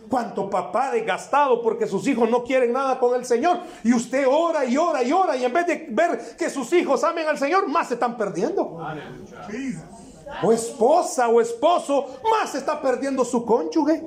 Cuánto 0.10 0.50
papá 0.52 0.92
desgastado 0.92 1.64
porque 1.64 1.88
sus 1.88 2.08
hijos 2.08 2.30
no 2.30 2.44
quieren 2.44 2.72
nada 2.72 3.00
con 3.00 3.16
el 3.16 3.26
Señor. 3.26 3.62
Y 3.84 3.92
usted 3.92 4.28
ora 4.30 4.64
y 4.64 4.78
ora 4.78 5.02
y 5.02 5.12
ora. 5.12 5.36
Y 5.36 5.44
en 5.44 5.52
vez 5.52 5.66
de 5.66 5.88
ver 5.90 6.36
que 6.38 6.48
sus 6.52 6.72
hijos 6.74 7.04
amen 7.04 7.28
al 7.28 7.40
Señor, 7.40 7.68
más 7.68 7.88
se 7.88 7.96
están 7.96 8.16
perdiendo. 8.16 8.78
O 10.44 10.52
esposa 10.52 11.28
o 11.28 11.42
esposo, 11.42 12.20
más 12.30 12.54
está 12.54 12.80
perdiendo 12.80 13.26
su 13.26 13.44
cónyuge. 13.44 14.04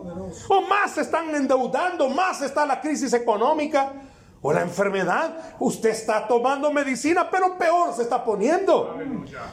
O 0.49 0.61
más 0.62 0.92
se 0.92 1.00
están 1.00 1.35
endeudando, 1.35 2.09
más 2.09 2.42
está 2.42 2.64
la 2.64 2.80
crisis 2.80 3.12
económica. 3.12 3.92
O 4.40 4.52
la 4.52 4.62
enfermedad, 4.62 5.57
usted 5.59 5.90
está 5.90 6.26
tomando 6.28 6.71
medicina, 6.73 7.28
pero 7.30 7.59
peor 7.59 7.92
se 7.95 8.02
está 8.02 8.25
poniendo. 8.25 8.97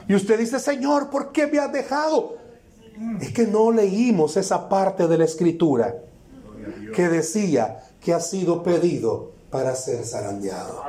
Y 0.08 0.16
usted 0.16 0.38
dice, 0.38 0.60
Señor, 0.60 1.10
¿por 1.10 1.32
qué 1.32 1.48
me 1.48 1.60
has 1.60 1.72
dejado? 1.72 2.38
Es 3.20 3.34
que 3.34 3.48
no 3.48 3.72
leímos 3.72 4.38
esa 4.38 4.70
parte 4.70 5.08
de 5.08 5.18
la 5.18 5.26
escritura 5.26 5.96
que 6.94 7.10
decía 7.10 7.80
que 8.00 8.14
ha 8.14 8.20
sido 8.20 8.62
pedido 8.64 9.34
para 9.50 9.76
ser 9.76 10.06
zarandeado. 10.06 10.84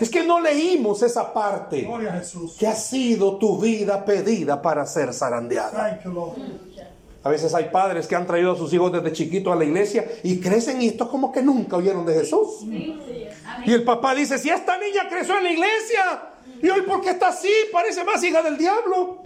Es 0.00 0.08
que 0.08 0.24
no 0.24 0.40
leímos 0.40 1.02
esa 1.02 1.32
parte 1.32 1.88
que 2.58 2.66
ha 2.66 2.74
sido 2.74 3.36
tu 3.38 3.58
vida 3.58 4.04
pedida 4.04 4.62
para 4.62 4.86
ser 4.86 5.12
zarandeada. 5.12 6.00
A 7.24 7.30
veces 7.30 7.54
hay 7.54 7.70
padres 7.72 8.06
que 8.06 8.14
han 8.14 8.26
traído 8.26 8.52
a 8.52 8.56
sus 8.56 8.70
hijos 8.74 8.92
desde 8.92 9.10
chiquitos 9.12 9.50
a 9.50 9.56
la 9.56 9.64
iglesia 9.64 10.06
y 10.22 10.40
crecen 10.40 10.82
y 10.82 10.88
estos 10.88 11.08
como 11.08 11.32
que 11.32 11.42
nunca 11.42 11.78
oyeron 11.78 12.04
de 12.04 12.12
Jesús. 12.12 12.60
Y 13.64 13.72
el 13.72 13.82
papá 13.82 14.14
dice, 14.14 14.38
si 14.38 14.50
esta 14.50 14.78
niña 14.78 15.08
creció 15.08 15.38
en 15.38 15.44
la 15.44 15.50
iglesia 15.50 16.28
y 16.62 16.68
hoy 16.68 16.82
porque 16.86 17.10
está 17.10 17.28
así, 17.28 17.48
parece 17.72 18.04
más 18.04 18.22
hija 18.22 18.42
del 18.42 18.58
diablo. 18.58 19.22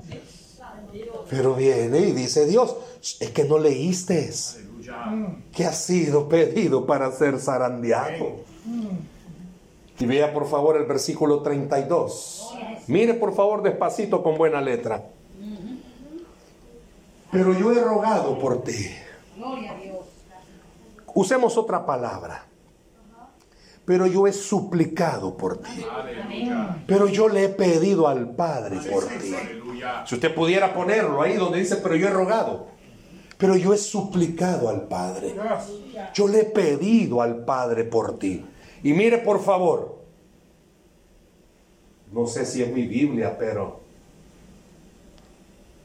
Pero 1.28 1.56
viene 1.56 1.98
y 1.98 2.12
dice 2.12 2.46
Dios, 2.46 2.76
es 3.18 3.30
que 3.30 3.44
no 3.44 3.58
leíste 3.58 4.30
que 5.52 5.66
ha 5.66 5.72
sido 5.72 6.28
pedido 6.28 6.86
para 6.86 7.10
ser 7.10 7.40
zarandeado. 7.40 8.36
Y 9.98 10.06
vea 10.06 10.32
por 10.32 10.48
favor 10.48 10.76
el 10.76 10.84
versículo 10.84 11.42
32. 11.42 12.54
Mire 12.86 13.14
por 13.14 13.34
favor 13.34 13.60
despacito 13.60 14.22
con 14.22 14.38
buena 14.38 14.60
letra. 14.60 15.04
Pero 17.30 17.52
yo 17.52 17.72
he 17.72 17.82
rogado 17.82 18.38
por 18.38 18.62
ti. 18.62 18.90
Usemos 21.14 21.56
otra 21.56 21.84
palabra. 21.84 22.44
Pero 23.84 24.06
yo 24.06 24.26
he 24.26 24.32
suplicado 24.32 25.36
por 25.36 25.58
ti. 25.58 25.84
Pero 26.86 27.08
yo 27.08 27.28
le 27.28 27.44
he 27.44 27.48
pedido 27.48 28.06
al 28.06 28.30
Padre 28.34 28.78
por 28.90 29.06
ti. 29.06 29.34
Si 30.04 30.14
usted 30.14 30.34
pudiera 30.34 30.74
ponerlo 30.74 31.22
ahí 31.22 31.36
donde 31.36 31.58
dice, 31.58 31.76
pero 31.76 31.96
yo 31.96 32.08
he 32.08 32.10
rogado. 32.10 32.66
Pero 33.38 33.56
yo 33.56 33.72
he 33.72 33.78
suplicado 33.78 34.68
al 34.68 34.88
Padre. 34.88 35.34
Yo 36.12 36.28
le 36.28 36.40
he 36.40 36.44
pedido 36.44 37.22
al 37.22 37.44
Padre 37.44 37.84
por 37.84 38.18
ti. 38.18 38.44
Y 38.82 38.92
mire 38.92 39.18
por 39.18 39.42
favor. 39.42 39.98
No 42.12 42.26
sé 42.26 42.46
si 42.46 42.62
es 42.62 42.72
mi 42.72 42.86
Biblia, 42.86 43.36
pero 43.38 43.80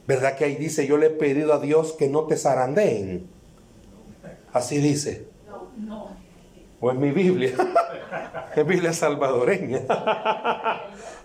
¿Verdad 0.06 0.36
que 0.36 0.46
ahí 0.46 0.56
dice, 0.56 0.86
yo 0.86 0.98
le 0.98 1.08
he 1.08 1.10
pedido 1.12 1.54
a 1.54 1.60
Dios 1.60 1.94
que 1.94 2.10
no 2.10 2.26
te 2.26 2.36
zarandeen? 2.36 3.28
Así 4.52 4.78
dice. 4.80 5.28
No, 5.48 5.72
no. 5.78 6.10
O 6.80 6.92
es 6.92 6.98
mi 6.98 7.12
Biblia. 7.12 7.54
es 8.56 8.68
Biblia 8.68 8.92
salvadoreña. 8.92 9.80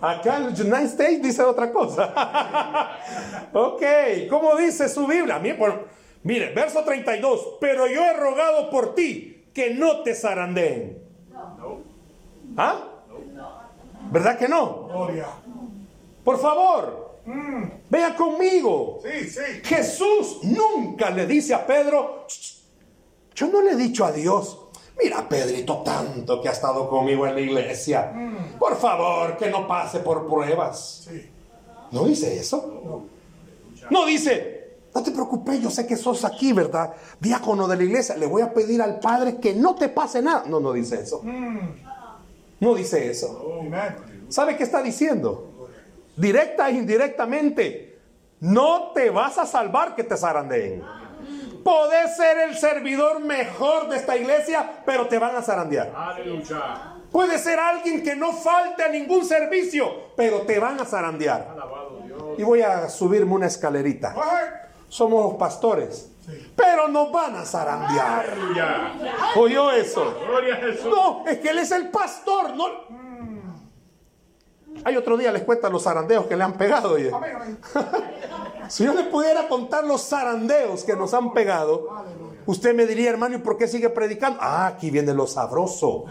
Acá 0.01 0.37
en 0.37 0.45
los 0.45 0.61
United 0.61 0.85
States 0.85 1.23
dice 1.23 1.43
otra 1.43 1.73
cosa. 1.73 2.15
ok, 3.53 3.83
¿cómo 4.31 4.55
dice 4.57 4.89
su 4.89 5.07
Biblia? 5.07 5.41
Mire, 6.23 6.53
verso 6.55 6.85
32. 6.85 7.57
Pero 7.61 7.89
yo 7.89 8.05
he 8.05 8.13
rogado 8.13 8.71
por 8.71 8.95
ti 8.95 9.49
que 9.53 9.75
no 9.75 10.03
te 10.03 10.15
zarandeen. 10.15 11.03
No. 11.33 11.81
¿Ah? 12.57 12.85
¿Verdad 14.13 14.39
que 14.39 14.49
no? 14.49 14.85
Gloria. 14.85 15.27
Por 16.23 16.39
favor. 16.39 17.08
Mm. 17.29 17.65
Vea 17.91 18.17
conmigo. 18.17 19.01
Jesús 19.63 20.39
nunca 20.45 21.11
le 21.11 21.27
dice 21.27 21.53
a 21.53 21.67
Pedro, 21.67 22.27
yo 23.35 23.49
no 23.49 23.61
le 23.61 23.73
he 23.73 23.77
dicho 23.77 24.07
a 24.07 24.13
Dios, 24.13 24.59
mira 25.01 25.29
Pedrito 25.29 25.83
tanto 25.83 26.41
que 26.41 26.49
ha 26.49 26.53
estado 26.53 26.89
conmigo 26.89 27.27
en 27.27 27.35
la 27.35 27.41
iglesia, 27.41 28.13
mm. 28.15 28.59
por 28.59 28.77
favor 28.77 29.37
que 29.37 29.51
no 29.51 29.69
pase 29.69 30.01
por 30.01 30.27
pruebas. 30.27 31.07
No 31.93 32.05
dice 32.05 32.39
eso. 32.39 33.07
No. 33.91 34.07
dice, 34.07 34.79
no 34.95 35.03
te 35.03 35.11
preocupes, 35.11 35.61
yo 35.61 35.71
sé 35.71 35.87
que 35.87 35.97
sos 35.97 36.25
aquí, 36.25 36.55
¿verdad? 36.55 36.95
Diácono 37.21 37.69
de 37.69 37.77
la 37.77 37.85
iglesia, 37.85 38.17
le 38.17 38.27
voy 38.27 38.41
a 38.41 38.55
pedir 38.55 38.81
al 38.81 39.01
Padre 39.01 39.37
que 39.37 39.55
no 39.55 39.75
te 39.75 39.91
pase 39.91 40.23
nada. 40.23 40.45
No, 40.47 40.61
no 40.61 40.73
dice 40.73 41.03
eso. 41.03 41.21
Mm. 41.23 41.59
No 42.61 42.75
dice 42.75 43.11
eso. 43.11 43.61
¿Sabe 44.31 44.57
qué 44.57 44.65
está 44.65 44.83
diciendo? 44.83 45.48
Directa 46.19 46.69
e 46.69 46.73
indirectamente, 46.73 47.99
no 48.41 48.93
te 48.93 49.11
vas 49.11 49.39
a 49.39 49.47
salvar 49.47 49.95
que 49.95 50.05
te 50.05 50.17
zarandeen. 50.17 50.83
Podés 51.65 52.17
ser 52.17 52.39
el 52.39 52.57
servidor 52.57 53.21
mejor 53.21 53.89
de 53.89 53.97
esta 53.97 54.17
iglesia, 54.17 54.83
pero 54.85 55.07
te 55.07 55.19
van 55.19 55.37
a 55.37 55.43
zarandear. 55.43 55.93
Puede 57.13 57.39
ser 57.39 57.59
alguien 57.59 58.03
que 58.03 58.15
no 58.15 58.33
falte 58.33 58.83
a 58.85 58.89
ningún 58.89 59.25
servicio, 59.25 60.13
pero 60.17 60.43
te 60.43 60.59
van 60.59 60.81
a 60.81 60.85
zarandear. 60.85 61.57
Y 62.37 62.43
voy 62.43 62.63
a 62.63 62.89
subirme 62.89 63.35
una 63.35 63.47
escalerita. 63.47 64.15
Somos 64.89 65.35
pastores. 65.37 66.11
Pero 66.55 66.89
nos 66.89 67.11
van 67.11 67.37
a 67.37 67.45
zarandear. 67.45 68.27
¿Oyó 69.37 69.71
eso? 69.71 70.15
No, 70.85 71.25
es 71.27 71.39
que 71.39 71.51
él 71.51 71.59
es 71.59 71.71
el 71.71 71.91
pastor. 71.91 72.55
No, 72.55 72.67
hay 74.89 74.97
otro 74.97 75.17
día 75.17 75.31
les 75.31 75.43
cuentan 75.43 75.73
los 75.73 75.85
zarandeos 75.85 76.27
que 76.27 76.37
le 76.37 76.45
han 76.45 76.55
pegado. 76.55 76.97
si 78.69 78.85
yo 78.85 78.95
les 78.95 79.07
pudiera 79.07 79.49
contar 79.49 79.85
los 79.85 80.09
zarandeos 80.09 80.83
que 80.85 80.97
nos 80.97 81.13
han 81.15 81.33
pegado, 81.33 81.89
usted 82.47 82.75
me 82.75 82.87
diría, 82.87 83.11
hermano, 83.11 83.37
¿y 83.37 83.39
por 83.39 83.59
qué 83.59 83.69
sigue 83.69 83.91
predicando? 83.91 84.39
Ah, 84.41 84.67
aquí 84.67 84.91
viene 84.91 85.13
lo 85.13 85.27
sabroso. 85.27 86.07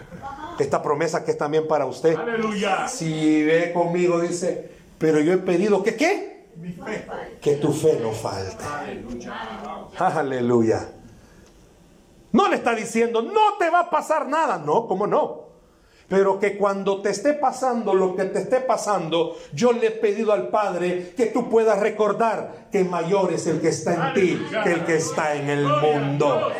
Esta 0.59 0.81
promesa 0.81 1.23
que 1.23 1.31
es 1.31 1.37
también 1.37 1.67
para 1.67 1.85
usted. 1.85 2.15
Aleluya. 2.15 2.87
Si 2.87 3.43
ve 3.43 3.73
conmigo, 3.73 4.19
dice, 4.19 4.71
pero 4.97 5.19
yo 5.19 5.33
he 5.33 5.37
pedido 5.37 5.83
que 5.83 5.95
qué? 5.95 6.47
Que 7.41 7.55
tu 7.55 7.73
fe 7.73 7.99
no 8.01 8.11
falte. 8.11 8.63
Aleluya. 9.97 10.91
No 12.31 12.47
le 12.47 12.57
está 12.57 12.75
diciendo, 12.75 13.21
no 13.21 13.57
te 13.57 13.69
va 13.69 13.81
a 13.81 13.89
pasar 13.89 14.27
nada. 14.27 14.57
No, 14.59 14.87
¿cómo 14.87 15.07
no? 15.07 15.46
Pero 16.07 16.39
que 16.39 16.57
cuando 16.57 17.01
te 17.01 17.09
esté 17.09 17.33
pasando 17.33 17.93
lo 17.93 18.15
que 18.15 18.23
te 18.23 18.39
esté 18.39 18.61
pasando, 18.61 19.37
yo 19.53 19.73
le 19.73 19.87
he 19.87 19.91
pedido 19.91 20.31
al 20.31 20.47
Padre 20.47 21.13
que 21.17 21.25
tú 21.27 21.49
puedas 21.49 21.79
recordar 21.79 22.67
que 22.71 22.85
mayor 22.85 23.33
es 23.33 23.45
el 23.47 23.59
que 23.59 23.69
está 23.69 23.93
en 23.93 24.13
ti 24.13 24.47
que 24.63 24.71
el 24.71 24.85
que 24.85 24.95
está 24.95 25.35
en 25.35 25.49
el 25.49 25.65
mundo. 25.65 26.51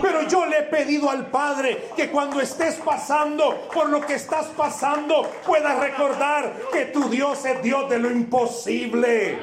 Pero 0.00 0.28
yo 0.28 0.46
le 0.46 0.58
he 0.58 0.62
pedido 0.62 1.10
al 1.10 1.26
Padre 1.26 1.90
que 1.96 2.10
cuando 2.10 2.40
estés 2.40 2.76
pasando 2.76 3.68
por 3.72 3.88
lo 3.88 4.00
que 4.00 4.14
estás 4.14 4.46
pasando, 4.56 5.28
puedas 5.46 5.78
recordar 5.80 6.52
que 6.72 6.86
tu 6.86 7.08
Dios 7.08 7.44
es 7.44 7.62
Dios 7.62 7.90
de 7.90 7.98
lo 7.98 8.10
imposible. 8.10 9.38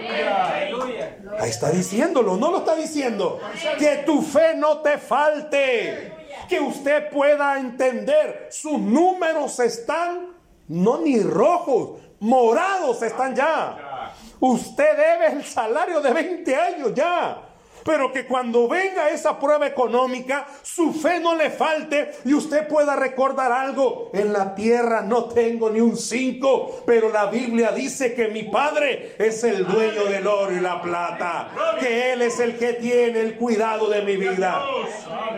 Ahí 1.40 1.50
está 1.50 1.70
diciéndolo, 1.70 2.38
no 2.38 2.52
lo 2.52 2.60
está 2.60 2.76
diciendo. 2.76 3.40
Que 3.78 4.04
tu 4.06 4.22
fe 4.22 4.56
no 4.56 4.80
te 4.80 4.98
falte 4.98 6.19
que 6.48 6.60
usted 6.60 7.10
pueda 7.10 7.58
entender, 7.60 8.48
sus 8.52 8.80
números 8.80 9.60
están 9.60 10.40
no 10.70 11.00
ni 11.00 11.22
rojos, 11.22 12.00
morados 12.20 13.02
están 13.02 13.36
ya. 13.36 14.14
Usted 14.40 14.96
debe 14.96 15.28
el 15.34 15.44
salario 15.44 16.00
de 16.00 16.14
20 16.14 16.56
años 16.56 16.94
ya. 16.94 17.49
Pero 17.90 18.14
que 18.14 18.28
cuando 18.28 18.68
venga 18.68 19.10
esa 19.10 19.40
prueba 19.40 19.66
económica, 19.66 20.46
su 20.62 20.94
fe 20.94 21.20
no 21.20 21.34
le 21.34 21.50
falte 21.50 22.12
y 22.24 22.36
usted 22.36 22.68
pueda 22.68 22.96
recordar 22.96 23.52
algo. 23.52 24.12
En 24.14 24.32
la 24.32 24.54
tierra 24.54 25.02
no 25.02 25.26
tengo 25.26 25.72
ni 25.72 25.82
un 25.82 25.98
cinco, 25.98 26.84
pero 26.86 27.10
la 27.10 27.32
Biblia 27.32 27.72
dice 27.72 28.14
que 28.14 28.28
mi 28.28 28.44
Padre 28.44 29.16
es 29.18 29.44
el 29.44 29.66
dueño 29.66 30.04
del 30.04 30.28
oro 30.28 30.52
y 30.52 30.60
la 30.60 30.80
plata, 30.84 31.50
que 31.80 32.14
Él 32.14 32.22
es 32.22 32.40
el 32.40 32.60
que 32.60 32.74
tiene 32.74 33.22
el 33.22 33.36
cuidado 33.38 33.90
de 33.90 34.04
mi 34.04 34.18
vida. 34.18 34.64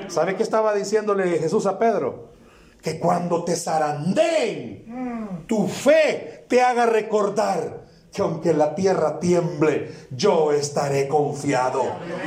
¿Sabe 0.09 0.35
qué 0.35 0.43
estaba 0.43 0.75
diciéndole 0.75 1.39
Jesús 1.39 1.65
a 1.65 1.79
Pedro? 1.79 2.33
Que 2.81 2.99
cuando 2.99 3.45
te 3.45 3.55
zarandeen, 3.55 5.45
tu 5.47 5.69
fe 5.69 6.43
te 6.49 6.61
haga 6.61 6.85
recordar 6.85 7.90
que 8.13 8.21
aunque 8.21 8.54
la 8.54 8.76
tierra 8.76 9.19
tiemble, 9.19 9.91
yo 10.12 10.52
estaré 10.52 11.08
confiado, 11.08 11.82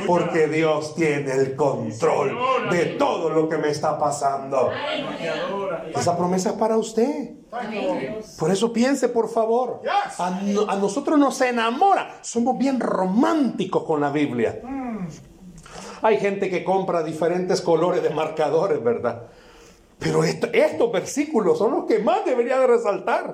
porque 0.07 0.47
Dios 0.47 0.95
tiene 0.95 1.31
el 1.33 1.55
control 1.55 2.37
de 2.71 2.85
todo 2.97 3.29
lo 3.29 3.47
que 3.47 3.57
me 3.57 3.69
está 3.69 3.97
pasando. 3.99 4.71
Esa 5.95 6.17
promesa 6.17 6.51
es 6.51 6.55
para 6.55 6.77
usted. 6.77 7.35
Por 8.39 8.51
eso 8.51 8.73
piense, 8.73 9.09
por 9.09 9.29
favor. 9.29 9.81
A, 10.17 10.75
nosotros 10.75 11.19
nos 11.19 11.39
enamora. 11.41 12.17
Somos 12.21 12.57
bien 12.57 12.79
románticos 12.79 13.83
con 13.83 14.01
la 14.01 14.09
Biblia. 14.09 14.61
Hay 16.01 16.17
gente 16.17 16.49
que 16.49 16.63
compra 16.63 17.03
diferentes 17.03 17.61
colores 17.61 18.03
de 18.03 18.09
marcadores, 18.09 18.83
¿verdad? 18.83 19.23
Pero 19.99 20.23
estos 20.23 20.91
versículos 20.91 21.57
son 21.57 21.71
los 21.71 21.85
que 21.85 21.99
más 21.99 22.25
debería 22.25 22.59
de 22.59 22.67
resaltar. 22.67 23.33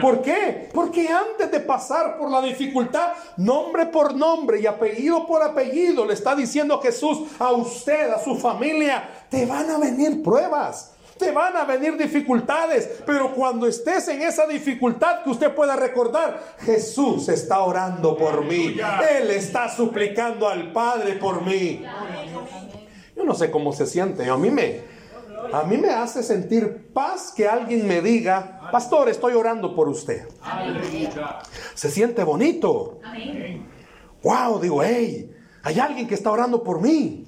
¿Por 0.00 0.22
qué? 0.22 0.68
Porque 0.72 1.08
antes 1.08 1.50
de 1.50 1.60
pasar 1.60 2.18
por 2.18 2.30
la 2.30 2.40
dificultad, 2.42 3.12
nombre 3.38 3.86
por 3.86 4.14
nombre 4.14 4.60
y 4.60 4.66
apellido 4.66 5.26
por 5.26 5.42
apellido, 5.42 6.04
le 6.04 6.14
está 6.14 6.34
diciendo 6.34 6.80
Jesús 6.80 7.22
a 7.38 7.52
usted, 7.52 8.10
a 8.10 8.22
su 8.22 8.36
familia, 8.36 9.08
te 9.30 9.46
van 9.46 9.70
a 9.70 9.78
venir 9.78 10.22
pruebas. 10.22 10.92
Te 11.18 11.30
van 11.30 11.56
a 11.56 11.64
venir 11.64 11.96
dificultades, 11.96 13.02
pero 13.06 13.32
cuando 13.32 13.66
estés 13.68 14.08
en 14.08 14.22
esa 14.22 14.46
dificultad 14.46 15.22
que 15.22 15.30
usted 15.30 15.54
pueda 15.54 15.76
recordar, 15.76 16.56
Jesús 16.60 17.28
está 17.28 17.60
orando 17.60 18.16
por 18.16 18.44
mí. 18.44 18.76
Él 19.16 19.30
está 19.30 19.68
suplicando 19.68 20.48
al 20.48 20.72
Padre 20.72 21.14
por 21.14 21.44
mí. 21.44 21.84
Yo 23.14 23.24
no 23.24 23.34
sé 23.34 23.50
cómo 23.50 23.72
se 23.72 23.86
siente. 23.86 24.28
A 24.28 24.36
mí 24.36 24.50
me, 24.50 24.80
a 25.52 25.62
mí 25.64 25.76
me 25.76 25.90
hace 25.90 26.22
sentir 26.22 26.90
paz 26.92 27.32
que 27.34 27.48
alguien 27.48 27.86
me 27.86 28.00
diga, 28.00 28.68
pastor, 28.70 29.08
estoy 29.08 29.34
orando 29.34 29.74
por 29.74 29.88
usted. 29.88 30.28
Se 31.74 31.90
siente 31.90 32.24
bonito. 32.24 33.00
Wow, 34.22 34.60
digo, 34.60 34.82
hey, 34.82 35.34
hay 35.62 35.80
alguien 35.80 36.06
que 36.06 36.14
está 36.14 36.30
orando 36.30 36.62
por 36.62 36.80
mí. 36.80 37.26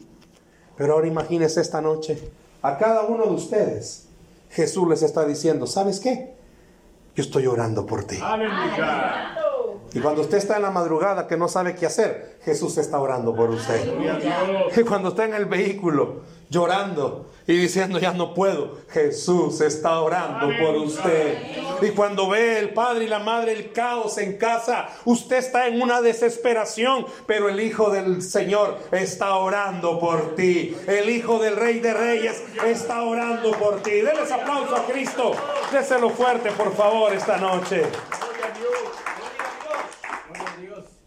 Pero 0.76 0.94
ahora 0.94 1.06
imagínese 1.06 1.60
esta 1.60 1.80
noche, 1.80 2.18
a 2.62 2.76
cada 2.78 3.02
uno 3.02 3.24
de 3.24 3.32
ustedes, 3.32 4.08
Jesús 4.50 4.88
les 4.88 5.02
está 5.02 5.24
diciendo, 5.24 5.66
¿sabes 5.66 6.00
qué? 6.00 6.34
Yo 7.14 7.22
estoy 7.22 7.46
orando 7.46 7.86
por 7.86 8.04
ti. 8.04 8.18
Y 9.92 10.00
cuando 10.00 10.22
usted 10.22 10.38
está 10.38 10.56
en 10.56 10.62
la 10.62 10.72
madrugada 10.72 11.28
que 11.28 11.36
no 11.36 11.46
sabe 11.46 11.76
qué 11.76 11.86
hacer, 11.86 12.38
Jesús 12.44 12.76
está 12.78 12.98
orando 12.98 13.34
por 13.34 13.50
usted. 13.50 13.94
Y 14.76 14.82
cuando 14.82 15.10
está 15.10 15.24
en 15.24 15.34
el 15.34 15.46
vehículo 15.46 16.22
llorando 16.50 17.26
y 17.46 17.56
diciendo 17.56 17.98
ya 17.98 18.12
no 18.12 18.32
puedo, 18.32 18.78
Jesús 18.90 19.60
está 19.60 20.00
orando 20.00 20.48
por 20.58 20.76
usted. 20.76 21.38
Y 21.82 21.90
cuando 21.90 22.28
ve 22.28 22.58
el 22.58 22.70
padre 22.70 23.04
y 23.04 23.08
la 23.08 23.18
madre 23.18 23.52
el 23.52 23.72
caos 23.72 24.16
en 24.18 24.38
casa, 24.38 24.88
usted 25.04 25.36
está 25.36 25.66
en 25.66 25.82
una 25.82 26.00
desesperación, 26.00 27.06
pero 27.26 27.48
el 27.48 27.60
Hijo 27.60 27.90
del 27.90 28.22
Señor 28.22 28.78
está 28.92 29.36
orando 29.36 29.98
por 29.98 30.34
ti. 30.34 30.74
El 30.86 31.10
Hijo 31.10 31.38
del 31.38 31.56
Rey 31.56 31.80
de 31.80 31.92
Reyes 31.92 32.42
está 32.64 33.02
orando 33.02 33.52
por 33.52 33.82
ti. 33.82 33.92
Denles 33.92 34.32
aplauso 34.32 34.76
a 34.76 34.86
Cristo. 34.86 35.32
Déselo 35.70 36.10
fuerte, 36.10 36.50
por 36.52 36.74
favor, 36.74 37.12
esta 37.12 37.36
noche. 37.36 37.82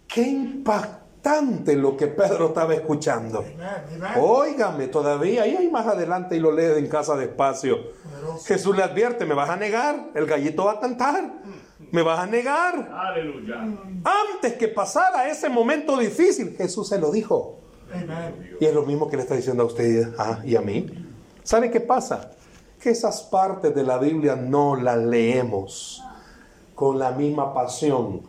Qué 0.08 0.22
impactante 1.28 1.76
lo 1.76 1.96
que 1.98 2.08
Pedro 2.08 2.48
estaba 2.48 2.74
escuchando. 2.74 3.44
Óigame, 4.18 4.88
todavía, 4.88 5.46
y 5.48 5.56
ahí 5.56 5.70
más 5.70 5.88
adelante 5.88 6.36
y 6.36 6.40
lo 6.40 6.52
lee 6.52 6.78
en 6.78 6.88
casa 6.88 7.16
despacio. 7.16 7.78
Jesús 8.46 8.76
le 8.76 8.84
advierte, 8.84 9.26
me 9.26 9.34
vas 9.34 9.50
a 9.50 9.56
negar, 9.56 10.10
el 10.16 10.26
gallito 10.26 10.66
va 10.66 10.74
a 10.74 10.80
cantar, 10.80 11.34
me 11.92 12.02
vas 12.02 12.20
a 12.20 12.26
negar. 12.26 12.90
Aleluya. 12.94 13.62
Antes 14.34 14.54
que 14.54 14.68
pasara 14.68 15.30
ese 15.30 15.50
momento 15.50 15.98
difícil, 15.98 16.56
Jesús 16.58 16.88
se 16.88 17.00
lo 17.00 17.12
dijo. 17.12 17.60
Y 18.60 18.66
es 18.66 18.74
lo 18.74 18.84
mismo 18.84 19.10
que 19.10 19.16
le 19.16 19.24
está 19.24 19.36
diciendo 19.36 19.64
a 19.64 19.66
usted 19.66 20.14
ah, 20.18 20.40
y 20.44 20.56
a 20.56 20.62
mí. 20.62 20.88
¿Sabe 21.44 21.72
qué 21.72 21.80
pasa? 21.80 22.32
Que 22.82 22.90
esas 22.90 23.24
partes 23.24 23.74
de 23.74 23.84
la 23.84 23.98
Biblia 23.98 24.36
no 24.36 24.76
las 24.76 24.98
leemos 24.98 26.04
con 26.76 27.00
la 27.00 27.12
misma 27.12 27.54
pasión 27.54 28.22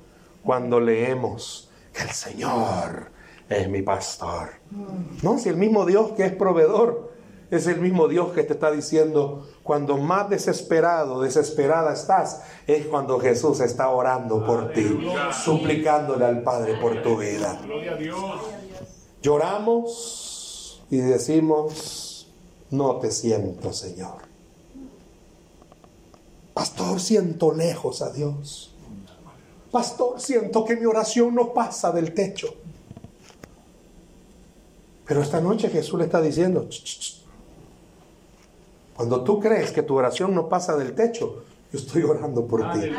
cuando 0.45 0.81
leemos 0.81 1.68
el 2.03 2.11
Señor 2.11 3.11
es 3.49 3.69
mi 3.69 3.83
pastor. 3.83 4.51
No, 5.23 5.39
si 5.39 5.49
el 5.49 5.57
mismo 5.57 5.87
Dios 5.87 6.13
que 6.13 6.25
es 6.25 6.33
proveedor 6.33 7.09
es 7.51 7.67
el 7.67 7.81
mismo 7.81 8.09
Dios 8.09 8.33
que 8.33 8.43
te 8.43 8.53
está 8.53 8.71
diciendo, 8.71 9.47
cuando 9.63 9.97
más 9.97 10.29
desesperado, 10.29 11.23
desesperada 11.23 11.95
estás, 11.95 12.43
es 12.67 12.87
cuando 12.87 13.19
Jesús 13.19 13.61
está 13.61 13.89
orando 13.89 14.45
por 14.45 14.73
ti, 14.73 14.87
suplicándole 15.33 16.27
al 16.27 16.43
Padre 16.43 16.77
por 16.79 17.03
tu 17.03 17.17
vida. 17.17 17.59
Lloramos 19.23 20.85
y 20.91 20.99
decimos, 20.99 22.31
no 22.71 22.97
te 22.97 23.11
siento, 23.11 23.73
Señor. 23.73 24.29
Pastor, 26.53 27.01
siento 27.01 27.55
lejos 27.55 28.03
a 28.03 28.11
Dios. 28.11 28.75
Pastor, 29.71 30.21
siento 30.21 30.65
que 30.65 30.77
mi 30.77 30.87
oración 30.87 31.35
no 31.35 31.53
pasa 31.53 31.93
del 31.93 32.15
techo. 32.15 32.55
Pero 35.07 35.23
esta 35.23 35.41
noche 35.41 35.69
Jesús 35.69 35.99
le 35.99 36.05
está 36.05 36.21
diciendo, 36.21 36.69
cuando 38.95 39.23
tú 39.23 39.41
crees 39.41 39.73
que 39.73 39.83
tu 39.83 39.97
oración 39.97 40.35
no 40.35 40.49
pasa 40.49 40.77
del 40.77 40.95
techo, 40.95 41.45
yo 41.73 41.79
estoy 41.79 42.03
orando 42.03 42.47
por 42.47 42.61
ti. 42.73 42.91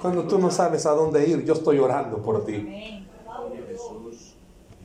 Cuando 0.00 0.24
tú 0.24 0.38
no 0.38 0.50
sabes 0.50 0.86
a 0.86 0.90
dónde 0.92 1.26
ir, 1.28 1.44
yo 1.44 1.54
estoy 1.54 1.78
orando 1.78 2.18
por 2.18 2.44
ti. 2.44 3.06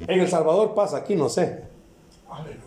En 0.07 0.19
El 0.19 0.27
Salvador 0.27 0.73
pasa, 0.73 0.97
aquí 0.97 1.15
no 1.15 1.29
sé. 1.29 1.63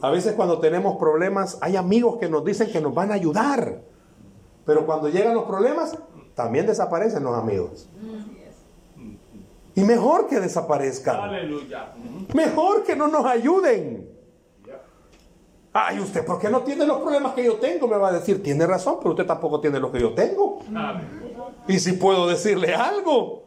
A 0.00 0.10
veces 0.10 0.34
cuando 0.34 0.58
tenemos 0.60 0.96
problemas, 0.96 1.58
hay 1.60 1.76
amigos 1.76 2.18
que 2.18 2.28
nos 2.28 2.44
dicen 2.44 2.70
que 2.70 2.80
nos 2.80 2.94
van 2.94 3.10
a 3.10 3.14
ayudar. 3.14 3.80
Pero 4.64 4.86
cuando 4.86 5.08
llegan 5.08 5.34
los 5.34 5.44
problemas, 5.44 5.96
también 6.36 6.66
desaparecen 6.66 7.24
los 7.24 7.34
amigos. 7.34 7.88
Y 9.74 9.80
mejor 9.80 10.28
que 10.28 10.38
desaparezcan. 10.38 11.30
Mejor 12.34 12.84
que 12.84 12.94
no 12.94 13.08
nos 13.08 13.24
ayuden. 13.24 14.08
Ay, 15.72 15.98
usted, 15.98 16.24
¿por 16.24 16.38
qué 16.38 16.48
no 16.48 16.60
tiene 16.60 16.86
los 16.86 17.00
problemas 17.00 17.34
que 17.34 17.44
yo 17.44 17.56
tengo? 17.56 17.88
Me 17.88 17.96
va 17.96 18.08
a 18.08 18.12
decir, 18.12 18.42
tiene 18.42 18.66
razón, 18.66 18.96
pero 18.98 19.10
usted 19.10 19.26
tampoco 19.26 19.60
tiene 19.60 19.80
los 19.80 19.90
que 19.90 20.00
yo 20.00 20.14
tengo. 20.14 20.60
Y 21.68 21.78
si 21.78 21.92
puedo 21.92 22.26
decirle 22.26 22.74
algo, 22.74 23.44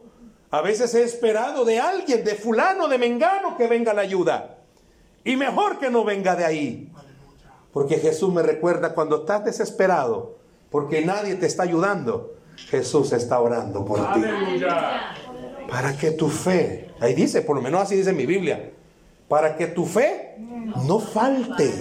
a 0.50 0.60
veces 0.60 0.92
he 0.94 1.02
esperado 1.04 1.64
de 1.64 1.78
alguien, 1.78 2.24
de 2.24 2.34
fulano, 2.34 2.88
de 2.88 2.98
mengano, 2.98 3.56
que 3.56 3.68
venga 3.68 3.94
la 3.94 4.02
ayuda. 4.02 4.58
Y 5.24 5.36
mejor 5.36 5.78
que 5.78 5.90
no 5.90 6.04
venga 6.04 6.34
de 6.34 6.44
ahí. 6.44 6.92
Porque 7.72 7.98
Jesús 7.98 8.32
me 8.32 8.42
recuerda 8.42 8.94
cuando 8.94 9.18
estás 9.20 9.44
desesperado, 9.44 10.38
porque 10.70 11.04
nadie 11.04 11.36
te 11.36 11.46
está 11.46 11.62
ayudando. 11.62 12.34
Jesús 12.68 13.12
está 13.12 13.40
orando 13.40 13.84
por 13.84 13.98
ti. 14.12 14.20
Para 15.68 15.96
que 15.96 16.10
tu 16.10 16.28
fe, 16.28 16.90
ahí 17.00 17.14
dice, 17.14 17.42
por 17.42 17.56
lo 17.56 17.62
menos 17.62 17.80
así 17.82 17.96
dice 17.96 18.12
mi 18.12 18.26
Biblia, 18.26 18.72
para 19.28 19.56
que 19.56 19.68
tu 19.68 19.86
fe 19.86 20.36
no 20.86 20.98
falte. 20.98 21.72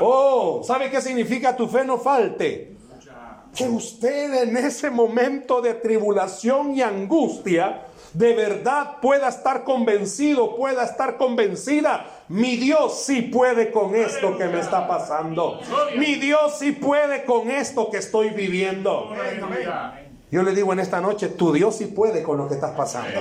Oh, 0.00 0.62
¿sabe 0.64 0.90
qué 0.90 1.00
significa 1.00 1.56
tu 1.56 1.66
fe 1.66 1.84
no 1.84 1.98
falte? 1.98 2.77
Que 3.54 3.64
usted 3.64 4.42
en 4.42 4.56
ese 4.56 4.90
momento 4.90 5.60
de 5.60 5.74
tribulación 5.74 6.74
y 6.74 6.82
angustia, 6.82 7.82
de 8.12 8.34
verdad 8.34 8.96
pueda 9.00 9.28
estar 9.28 9.64
convencido, 9.64 10.56
pueda 10.56 10.84
estar 10.84 11.16
convencida. 11.16 12.06
Mi 12.28 12.56
Dios 12.56 13.04
sí 13.04 13.22
puede 13.22 13.70
con 13.70 13.94
esto 13.94 14.36
que 14.36 14.46
me 14.46 14.60
está 14.60 14.86
pasando. 14.86 15.60
Mi 15.96 16.14
Dios 16.16 16.58
sí 16.58 16.72
puede 16.72 17.24
con 17.24 17.50
esto 17.50 17.90
que 17.90 17.98
estoy 17.98 18.30
viviendo. 18.30 19.12
Yo 20.30 20.42
le 20.42 20.54
digo 20.54 20.72
en 20.74 20.80
esta 20.80 21.00
noche, 21.00 21.28
tu 21.28 21.52
Dios 21.52 21.76
sí 21.76 21.86
puede 21.86 22.22
con 22.22 22.36
lo 22.36 22.48
que 22.48 22.54
estás 22.54 22.72
pasando. 22.72 23.18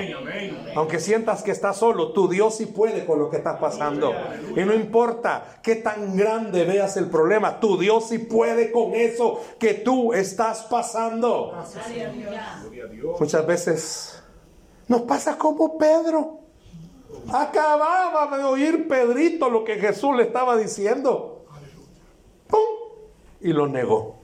Aunque 0.76 1.00
sientas 1.00 1.42
que 1.42 1.52
estás 1.52 1.78
solo, 1.78 2.12
tu 2.12 2.28
Dios 2.28 2.58
sí 2.58 2.66
puede 2.66 3.06
con 3.06 3.18
lo 3.18 3.30
que 3.30 3.38
estás 3.38 3.60
pasando. 3.60 4.14
Y 4.56 4.60
no 4.66 4.74
importa 4.74 5.60
qué 5.64 5.76
tan 5.76 6.18
grande 6.18 6.66
veas 6.66 6.98
el 6.98 7.10
problema, 7.10 7.62
tu 7.62 7.78
Dios 7.78 8.10
sí 8.10 8.20
puede 8.20 8.72
con 8.72 8.94
eso 8.94 9.42
que 9.58 9.74
tú 9.76 10.12
estás 10.12 10.64
pasando. 10.64 11.54
Muchas 13.20 13.48
veces 13.48 14.24
nos 14.90 15.02
pasa 15.04 15.38
como 15.38 15.78
Pedro. 15.78 16.42
Acababa 17.32 18.38
de 18.38 18.44
oír 18.44 18.88
Pedrito 18.88 19.50
lo 19.50 19.64
que 19.64 19.76
Jesús 19.76 20.16
le 20.16 20.24
estaba 20.24 20.58
diciendo. 20.58 21.46
¡Pum! 22.48 22.60
Y 23.40 23.54
lo 23.54 23.68
negó. 23.68 24.18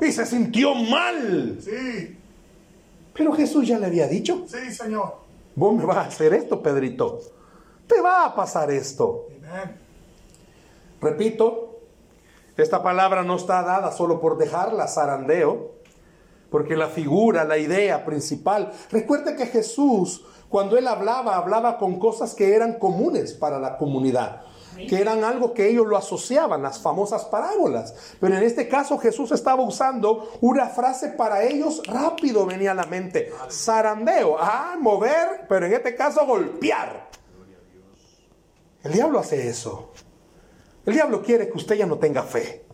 Y 0.00 0.12
se 0.12 0.26
sintió 0.26 0.74
mal. 0.74 1.58
Sí, 1.60 2.18
Pero 3.12 3.32
Jesús 3.32 3.66
ya 3.66 3.78
le 3.78 3.86
había 3.86 4.06
dicho, 4.08 4.44
sí, 4.46 4.72
Señor. 4.72 5.14
vos 5.54 5.74
me 5.74 5.84
vas 5.84 5.98
a 5.98 6.00
hacer 6.02 6.34
esto, 6.34 6.62
Pedrito. 6.62 7.20
Te 7.86 8.00
va 8.00 8.24
a 8.26 8.34
pasar 8.34 8.70
esto. 8.70 9.26
Repito, 11.00 11.78
esta 12.56 12.82
palabra 12.82 13.22
no 13.22 13.36
está 13.36 13.62
dada 13.62 13.92
solo 13.92 14.20
por 14.20 14.38
dejarla 14.38 14.88
zarandeo, 14.88 15.72
porque 16.50 16.76
la 16.76 16.88
figura, 16.88 17.44
la 17.44 17.58
idea 17.58 18.04
principal, 18.04 18.72
recuerde 18.90 19.36
que 19.36 19.46
Jesús, 19.46 20.24
cuando 20.48 20.78
él 20.78 20.86
hablaba, 20.86 21.36
hablaba 21.36 21.78
con 21.78 21.98
cosas 21.98 22.34
que 22.34 22.54
eran 22.54 22.78
comunes 22.78 23.32
para 23.32 23.58
la 23.58 23.76
comunidad, 23.76 24.42
que 24.76 25.00
eran 25.00 25.24
algo 25.24 25.54
que 25.54 25.68
ellos 25.68 25.86
lo 25.86 25.96
asociaban, 25.96 26.62
las 26.62 26.78
famosas 26.78 27.24
parábolas. 27.24 27.94
Pero 28.20 28.36
en 28.36 28.42
este 28.42 28.68
caso 28.68 28.98
Jesús 28.98 29.32
estaba 29.32 29.62
usando 29.62 30.30
una 30.40 30.66
frase 30.68 31.08
para 31.10 31.42
ellos 31.42 31.82
rápido 31.86 32.46
venía 32.46 32.72
a 32.72 32.74
la 32.74 32.86
mente, 32.86 33.32
zarandeo, 33.50 34.36
ah, 34.38 34.76
mover, 34.80 35.46
pero 35.48 35.66
en 35.66 35.74
este 35.74 35.94
caso 35.94 36.26
golpear. 36.26 37.08
El 38.82 38.92
diablo 38.92 39.18
hace 39.18 39.48
eso. 39.48 39.92
El 40.84 40.94
diablo 40.94 41.22
quiere 41.22 41.48
que 41.48 41.56
usted 41.56 41.76
ya 41.76 41.86
no 41.86 41.98
tenga 41.98 42.22
fe. 42.22 42.66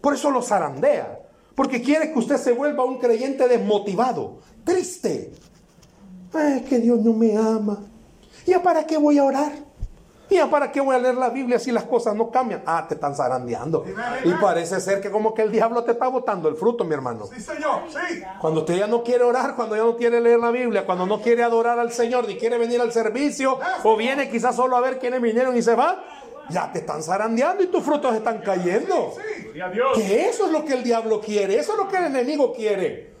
Por 0.00 0.14
eso 0.14 0.30
lo 0.30 0.40
zarandea. 0.40 1.20
Porque 1.54 1.82
quiere 1.82 2.12
que 2.12 2.18
usted 2.18 2.36
se 2.36 2.52
vuelva 2.52 2.84
un 2.84 2.98
creyente 2.98 3.48
desmotivado, 3.48 4.40
triste. 4.64 5.32
Ay, 6.32 6.60
que 6.62 6.78
Dios 6.78 7.00
no 7.00 7.14
me 7.14 7.36
ama. 7.36 7.82
¿Ya 8.46 8.62
para 8.62 8.86
qué 8.86 8.98
voy 8.98 9.18
a 9.18 9.24
orar? 9.24 9.65
¿Ya 10.28 10.50
para 10.50 10.72
qué 10.72 10.80
voy 10.80 10.94
a 10.94 10.98
leer 10.98 11.14
la 11.14 11.30
Biblia 11.30 11.58
si 11.58 11.70
las 11.70 11.84
cosas 11.84 12.14
no 12.14 12.30
cambian? 12.30 12.62
Ah, 12.66 12.84
te 12.88 12.94
están 12.94 13.14
zarandeando. 13.14 13.84
Y 14.24 14.32
parece 14.34 14.80
ser 14.80 15.00
que 15.00 15.10
como 15.10 15.32
que 15.32 15.42
el 15.42 15.52
diablo 15.52 15.84
te 15.84 15.92
está 15.92 16.08
botando 16.08 16.48
el 16.48 16.56
fruto, 16.56 16.84
mi 16.84 16.94
hermano. 16.94 17.26
Sí, 17.26 17.40
Señor. 17.40 17.82
Sí. 17.88 18.22
Cuando 18.40 18.60
usted 18.60 18.76
ya 18.76 18.86
no 18.86 19.02
quiere 19.02 19.24
orar, 19.24 19.54
cuando 19.54 19.76
ya 19.76 19.82
no 19.82 19.96
quiere 19.96 20.20
leer 20.20 20.40
la 20.40 20.50
Biblia, 20.50 20.84
cuando 20.84 21.06
no 21.06 21.20
quiere 21.20 21.42
adorar 21.42 21.78
al 21.78 21.92
Señor, 21.92 22.26
ni 22.26 22.36
quiere 22.36 22.58
venir 22.58 22.80
al 22.80 22.92
servicio, 22.92 23.58
o 23.84 23.96
viene 23.96 24.28
quizás 24.28 24.56
solo 24.56 24.76
a 24.76 24.80
ver 24.80 24.98
quiénes 24.98 25.22
vinieron 25.22 25.56
y 25.56 25.62
se 25.62 25.74
va, 25.74 26.04
ya 26.50 26.72
te 26.72 26.80
están 26.80 27.02
zarandeando 27.02 27.62
y 27.62 27.68
tus 27.68 27.82
frutos 27.82 28.14
están 28.14 28.38
cayendo. 28.38 29.14
A 29.64 29.68
Dios. 29.70 29.96
Que 29.96 30.28
eso 30.28 30.46
es 30.46 30.52
lo 30.52 30.64
que 30.64 30.74
el 30.74 30.82
diablo 30.82 31.20
quiere, 31.20 31.58
eso 31.58 31.72
es 31.72 31.78
lo 31.78 31.88
que 31.88 31.96
el 31.96 32.04
enemigo 32.04 32.52
quiere. 32.52 33.14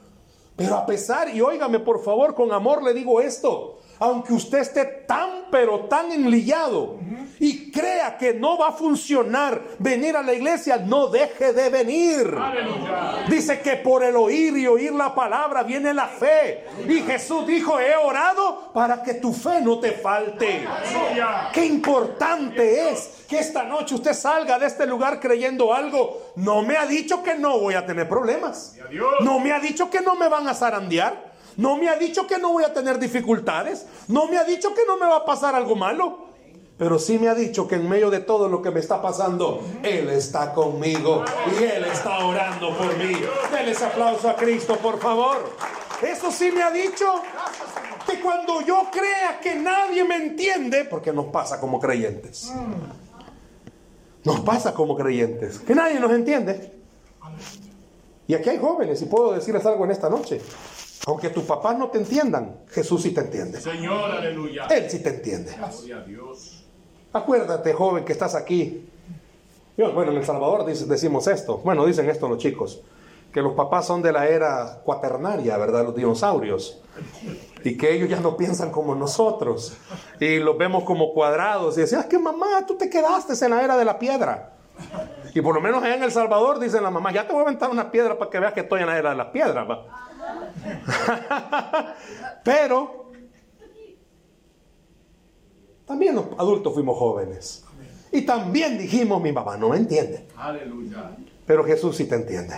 Pero 0.56 0.74
a 0.74 0.86
pesar, 0.86 1.28
y 1.28 1.40
óigame 1.40 1.80
por 1.80 2.02
favor, 2.02 2.34
con 2.34 2.52
amor 2.52 2.82
le 2.82 2.94
digo 2.94 3.20
esto, 3.20 3.75
aunque 3.98 4.32
usted 4.32 4.58
esté 4.58 4.84
tan 4.84 5.46
pero 5.50 5.80
tan 5.80 6.10
enlillado 6.12 6.98
y 7.38 7.70
crea 7.70 8.16
que 8.16 8.34
no 8.34 8.58
va 8.58 8.68
a 8.68 8.72
funcionar 8.72 9.60
venir 9.78 10.16
a 10.16 10.22
la 10.22 10.32
iglesia, 10.32 10.78
no 10.78 11.08
deje 11.08 11.52
de 11.52 11.68
venir. 11.68 12.36
Aleluya. 12.36 13.24
Dice 13.28 13.60
que 13.60 13.76
por 13.76 14.02
el 14.02 14.16
oír 14.16 14.56
y 14.56 14.66
oír 14.66 14.92
la 14.92 15.14
palabra 15.14 15.62
viene 15.62 15.92
la 15.92 16.06
fe. 16.06 16.66
Y 16.88 17.00
Jesús 17.02 17.46
dijo, 17.46 17.78
he 17.78 17.94
orado 17.94 18.72
para 18.72 19.02
que 19.02 19.14
tu 19.14 19.32
fe 19.32 19.60
no 19.60 19.78
te 19.78 19.92
falte. 19.92 20.66
Aleluya. 20.66 21.50
Qué 21.52 21.64
importante 21.64 22.90
es 22.90 23.24
que 23.28 23.38
esta 23.38 23.64
noche 23.64 23.94
usted 23.94 24.14
salga 24.14 24.58
de 24.58 24.66
este 24.66 24.86
lugar 24.86 25.20
creyendo 25.20 25.74
algo. 25.74 26.32
No 26.36 26.62
me 26.62 26.76
ha 26.76 26.86
dicho 26.86 27.22
que 27.22 27.34
no 27.34 27.58
voy 27.58 27.74
a 27.74 27.84
tener 27.84 28.08
problemas. 28.08 28.76
No 29.20 29.38
me 29.38 29.52
ha 29.52 29.60
dicho 29.60 29.90
que 29.90 30.00
no 30.00 30.14
me 30.14 30.28
van 30.28 30.48
a 30.48 30.54
zarandear. 30.54 31.35
No 31.56 31.76
me 31.76 31.88
ha 31.88 31.96
dicho 31.96 32.26
que 32.26 32.38
no 32.38 32.52
voy 32.52 32.64
a 32.64 32.72
tener 32.72 32.98
dificultades. 32.98 33.86
No 34.08 34.26
me 34.26 34.38
ha 34.38 34.44
dicho 34.44 34.74
que 34.74 34.84
no 34.86 34.96
me 34.96 35.06
va 35.06 35.16
a 35.16 35.24
pasar 35.24 35.54
algo 35.54 35.76
malo. 35.76 36.26
Pero 36.78 36.98
sí 36.98 37.18
me 37.18 37.28
ha 37.28 37.34
dicho 37.34 37.66
que 37.66 37.76
en 37.76 37.88
medio 37.88 38.10
de 38.10 38.20
todo 38.20 38.48
lo 38.48 38.60
que 38.60 38.70
me 38.70 38.80
está 38.80 39.00
pasando, 39.00 39.62
Él 39.82 40.10
está 40.10 40.52
conmigo 40.52 41.24
y 41.58 41.64
Él 41.64 41.84
está 41.84 42.18
orando 42.26 42.76
por 42.76 42.94
mí. 42.98 43.14
Denle 43.50 43.72
ese 43.72 43.86
aplauso 43.86 44.28
a 44.28 44.36
Cristo, 44.36 44.76
por 44.76 44.98
favor. 44.98 45.38
Eso 46.02 46.30
sí 46.30 46.50
me 46.52 46.62
ha 46.62 46.70
dicho 46.70 47.06
que 48.06 48.20
cuando 48.20 48.60
yo 48.60 48.88
crea 48.92 49.40
que 49.40 49.54
nadie 49.54 50.04
me 50.04 50.16
entiende, 50.16 50.84
porque 50.84 51.14
nos 51.14 51.26
pasa 51.26 51.58
como 51.58 51.80
creyentes. 51.80 52.52
Nos 54.22 54.40
pasa 54.40 54.74
como 54.74 54.96
creyentes, 54.96 55.60
que 55.60 55.74
nadie 55.74 55.98
nos 55.98 56.12
entiende. 56.12 56.74
Y 58.26 58.34
aquí 58.34 58.50
hay 58.50 58.58
jóvenes, 58.58 59.00
y 59.00 59.06
puedo 59.06 59.32
decirles 59.32 59.64
algo 59.64 59.84
en 59.84 59.92
esta 59.92 60.10
noche. 60.10 60.42
Aunque 61.06 61.28
tus 61.30 61.44
papás 61.44 61.78
no 61.78 61.88
te 61.88 61.98
entiendan, 61.98 62.56
Jesús 62.70 63.02
sí 63.02 63.12
te 63.12 63.20
entiende. 63.20 63.60
Señor, 63.60 64.10
aleluya. 64.10 64.66
Él 64.66 64.90
sí 64.90 65.00
te 65.00 65.10
entiende. 65.10 65.52
Gloria 65.56 65.96
a 65.98 66.00
Dios. 66.02 66.64
Acuérdate, 67.12 67.72
joven, 67.72 68.04
que 68.04 68.12
estás 68.12 68.34
aquí. 68.34 68.88
Bueno, 69.76 70.10
en 70.12 70.16
El 70.18 70.24
Salvador 70.24 70.64
dice- 70.66 70.86
decimos 70.86 71.26
esto. 71.26 71.58
Bueno, 71.58 71.84
dicen 71.84 72.08
esto 72.08 72.28
los 72.28 72.38
chicos. 72.38 72.80
Que 73.32 73.42
los 73.42 73.52
papás 73.52 73.86
son 73.86 74.00
de 74.00 74.10
la 74.12 74.26
era 74.26 74.80
cuaternaria, 74.84 75.56
¿verdad? 75.58 75.84
Los 75.84 75.94
dinosaurios. 75.94 76.80
Y 77.62 77.76
que 77.76 77.92
ellos 77.92 78.08
ya 78.08 78.20
no 78.20 78.36
piensan 78.36 78.70
como 78.70 78.94
nosotros. 78.94 79.76
Y 80.18 80.38
los 80.38 80.56
vemos 80.56 80.84
como 80.84 81.12
cuadrados. 81.12 81.76
Y 81.76 81.82
decían, 81.82 82.00
es 82.00 82.06
que 82.06 82.18
mamá, 82.18 82.64
tú 82.66 82.76
te 82.78 82.88
quedaste 82.88 83.34
en 83.44 83.50
la 83.50 83.62
era 83.62 83.76
de 83.76 83.84
la 83.84 83.98
piedra. 83.98 84.54
Y 85.34 85.40
por 85.42 85.54
lo 85.54 85.60
menos 85.60 85.82
allá 85.82 85.96
en 85.96 86.02
El 86.02 86.12
Salvador 86.12 86.58
dicen 86.58 86.82
la 86.82 86.90
mamá, 86.90 87.12
ya 87.12 87.26
te 87.26 87.32
voy 87.32 87.40
a 87.40 87.44
aventar 87.44 87.70
una 87.70 87.90
piedra 87.90 88.16
para 88.18 88.30
que 88.30 88.40
veas 88.40 88.52
que 88.54 88.60
estoy 88.60 88.80
en 88.80 88.86
la 88.86 88.98
era 88.98 89.10
de 89.10 89.16
las 89.16 89.26
piedras. 89.28 89.68
va". 89.68 90.05
Pero 92.44 93.10
también 95.86 96.14
los 96.14 96.26
adultos 96.38 96.74
fuimos 96.74 96.98
jóvenes. 96.98 97.64
Y 98.12 98.22
también 98.22 98.78
dijimos, 98.78 99.22
mi 99.22 99.32
mamá 99.32 99.56
no 99.56 99.70
me 99.70 99.76
entiende. 99.76 100.26
Aleluya. 100.36 101.16
Pero 101.46 101.64
Jesús 101.64 101.96
sí 101.96 102.04
te 102.06 102.16
entiende. 102.16 102.54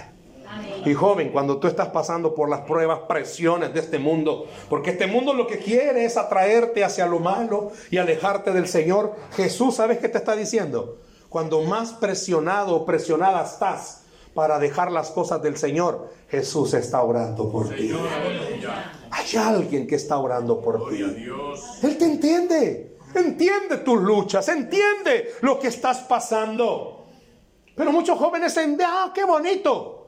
Y 0.85 0.95
joven, 0.95 1.31
cuando 1.31 1.59
tú 1.59 1.67
estás 1.67 1.89
pasando 1.89 2.35
por 2.35 2.49
las 2.49 2.61
pruebas, 2.61 3.01
presiones 3.01 3.75
de 3.75 3.81
este 3.81 3.99
mundo, 3.99 4.47
porque 4.71 4.91
este 4.91 5.07
mundo 5.07 5.35
lo 5.35 5.47
que 5.47 5.59
quiere 5.59 6.05
es 6.05 6.17
atraerte 6.17 6.85
hacia 6.85 7.07
lo 7.07 7.21
malo 7.21 7.73
y 7.91 7.99
alejarte 7.99 8.53
del 8.53 8.67
Señor, 8.67 9.15
Jesús, 9.37 9.77
¿sabes 9.77 9.99
qué 9.99 10.09
te 10.09 10.19
está 10.19 10.35
diciendo? 10.35 10.99
Cuando 11.29 11.63
más 11.63 11.93
presionado 11.93 12.75
o 12.77 12.87
presionada 12.87 13.45
estás 13.45 14.05
para 14.39 14.61
dejar 14.61 14.93
las 14.93 15.11
cosas 15.11 15.43
del 15.43 15.57
Señor, 15.57 16.11
Jesús 16.29 16.73
está 16.73 17.03
orando 17.03 17.51
por 17.51 17.71
ti. 17.71 17.91
Hay 19.11 19.37
alguien 19.37 19.85
que 19.85 19.97
está 19.97 20.17
orando 20.17 20.61
por 20.61 20.89
ti. 20.89 21.03
Dios. 21.03 21.83
Él 21.83 21.99
te 21.99 22.05
entiende, 22.05 22.99
entiende 23.17 23.79
tus 23.79 24.01
luchas, 24.01 24.47
entiende 24.47 25.33
lo 25.41 25.59
que 25.59 25.67
estás 25.67 26.03
pasando. 26.03 27.07
Pero 27.75 27.91
muchos 27.91 28.17
jóvenes 28.17 28.55
dicen, 28.55 28.79
ah, 28.81 29.11
qué 29.13 29.25
bonito. 29.25 30.07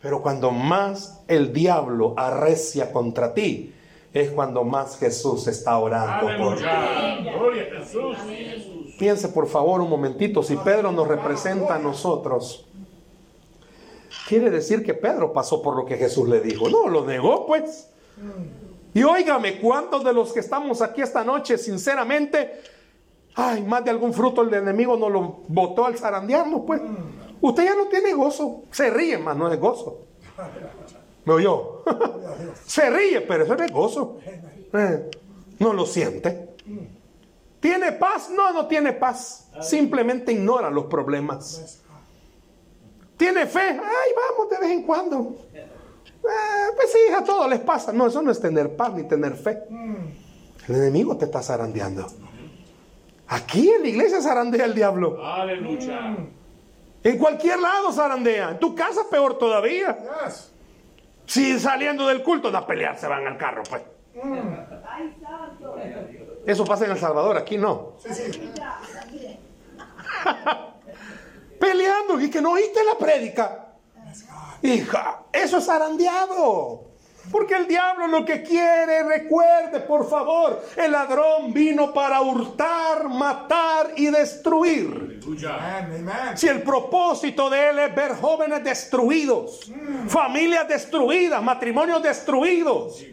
Pero 0.00 0.22
cuando 0.22 0.52
más 0.52 1.24
el 1.26 1.52
diablo 1.52 2.14
arrecia 2.16 2.92
contra 2.92 3.34
ti, 3.34 3.74
es 4.12 4.30
cuando 4.30 4.62
más 4.62 4.96
Jesús 4.96 5.48
está 5.48 5.76
orando 5.76 6.28
por 6.38 6.56
ti. 6.56 6.62
Aleluya. 6.64 7.32
Gloria 7.32 7.62
a 7.64 7.80
Jesús. 7.80 8.16
Piense 8.96 9.26
por 9.30 9.48
favor 9.48 9.80
un 9.80 9.90
momentito, 9.90 10.40
si 10.44 10.54
Pedro 10.54 10.92
nos 10.92 11.08
representa 11.08 11.74
a 11.74 11.78
nosotros, 11.80 12.69
quiere 14.30 14.48
decir 14.48 14.84
que 14.84 14.94
Pedro 14.94 15.32
pasó 15.32 15.60
por 15.60 15.74
lo 15.74 15.84
que 15.84 15.96
Jesús 15.96 16.28
le 16.28 16.40
dijo. 16.40 16.70
No, 16.70 16.86
lo 16.86 17.04
negó 17.04 17.46
pues. 17.48 17.90
Y 18.94 19.02
óigame, 19.02 19.58
¿cuántos 19.58 20.04
de 20.04 20.12
los 20.12 20.32
que 20.32 20.38
estamos 20.38 20.80
aquí 20.82 21.02
esta 21.02 21.24
noche, 21.24 21.58
sinceramente, 21.58 22.60
ay, 23.34 23.64
más 23.64 23.84
de 23.84 23.90
algún 23.90 24.14
fruto 24.14 24.42
el 24.42 24.54
enemigo 24.54 24.96
nos 24.96 25.10
lo 25.10 25.40
botó 25.48 25.84
al 25.84 25.98
zarandearnos 25.98 26.62
pues? 26.64 26.80
Usted 27.40 27.64
ya 27.64 27.74
no 27.74 27.88
tiene 27.88 28.12
gozo, 28.12 28.62
se 28.70 28.88
ríe, 28.90 29.18
más 29.18 29.36
no 29.36 29.52
es 29.52 29.58
gozo. 29.58 30.02
¿Me 31.24 31.32
oyó? 31.32 31.82
se 32.64 32.88
ríe, 32.88 33.22
pero 33.22 33.42
eso 33.42 33.56
no 33.56 33.64
es 33.64 33.72
gozo. 33.72 34.18
Eh, 34.72 35.10
no 35.58 35.72
lo 35.72 35.86
siente. 35.86 36.54
¿Tiene 37.58 37.92
paz? 37.92 38.30
No, 38.30 38.52
no 38.52 38.68
tiene 38.68 38.92
paz. 38.92 39.50
Simplemente 39.60 40.32
ignora 40.32 40.70
los 40.70 40.84
problemas. 40.84 41.80
¿Tiene 43.20 43.46
fe? 43.46 43.60
Ay, 43.60 44.12
vamos 44.16 44.48
de 44.48 44.58
vez 44.58 44.70
en 44.70 44.82
cuando. 44.82 45.36
Eh, 45.52 45.68
pues 46.74 46.90
sí, 46.90 47.12
a 47.14 47.22
todos 47.22 47.50
les 47.50 47.60
pasa. 47.60 47.92
No, 47.92 48.06
eso 48.06 48.22
no 48.22 48.30
es 48.30 48.40
tener 48.40 48.74
paz 48.74 48.94
ni 48.94 49.02
tener 49.02 49.34
fe. 49.34 49.58
El 50.66 50.74
enemigo 50.74 51.18
te 51.18 51.26
está 51.26 51.42
zarandeando. 51.42 52.06
Aquí 53.28 53.68
en 53.68 53.82
la 53.82 53.88
iglesia 53.88 54.22
zarandea 54.22 54.64
el 54.64 54.74
diablo. 54.74 55.22
Aleluya. 55.22 56.16
En 57.02 57.18
cualquier 57.18 57.60
lado 57.60 57.92
zarandea. 57.92 58.52
En 58.52 58.58
tu 58.58 58.74
casa 58.74 59.02
peor 59.10 59.36
todavía. 59.36 59.98
Yes. 60.24 60.50
Si 61.26 61.60
saliendo 61.60 62.06
del 62.06 62.22
culto 62.22 62.48
a 62.48 62.66
pelear 62.66 62.98
se 62.98 63.06
van 63.06 63.26
al 63.26 63.36
carro, 63.36 63.62
pues. 63.68 63.82
Eso 66.46 66.64
pasa 66.64 66.86
en 66.86 66.92
El 66.92 66.98
Salvador, 66.98 67.36
aquí 67.36 67.58
no. 67.58 67.96
Sí, 67.98 68.14
sí. 68.14 68.50
Peleando 71.60 72.18
y 72.18 72.30
que 72.30 72.40
no 72.40 72.52
oíste 72.52 72.80
la 72.82 72.98
prédica. 72.98 73.66
Hija, 74.62 75.24
eso 75.32 75.58
es 75.58 75.66
zarandeado. 75.66 76.90
Porque 77.30 77.54
el 77.54 77.68
diablo 77.68 78.06
lo 78.08 78.24
que 78.24 78.42
quiere, 78.42 79.02
recuerde 79.02 79.80
por 79.80 80.08
favor, 80.08 80.64
el 80.76 80.90
ladrón 80.90 81.52
vino 81.52 81.92
para 81.92 82.20
hurtar, 82.22 83.08
matar 83.08 83.92
y 83.96 84.06
destruir. 84.06 85.20
Si 86.34 86.48
el 86.48 86.62
propósito 86.62 87.50
de 87.50 87.70
él 87.70 87.78
es 87.78 87.94
ver 87.94 88.16
jóvenes 88.16 88.64
destruidos, 88.64 89.70
familias 90.08 90.66
destruidas, 90.66 91.42
matrimonios 91.42 92.02
destruidos. 92.02 93.04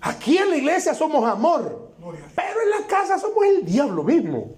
Aquí 0.00 0.38
en 0.38 0.50
la 0.50 0.56
iglesia 0.56 0.94
somos 0.94 1.28
amor, 1.28 1.85
pero 2.34 2.62
en 2.62 2.70
la 2.70 2.86
casa 2.86 3.18
somos 3.18 3.44
el 3.44 3.64
diablo 3.64 4.02
mismo. 4.02 4.56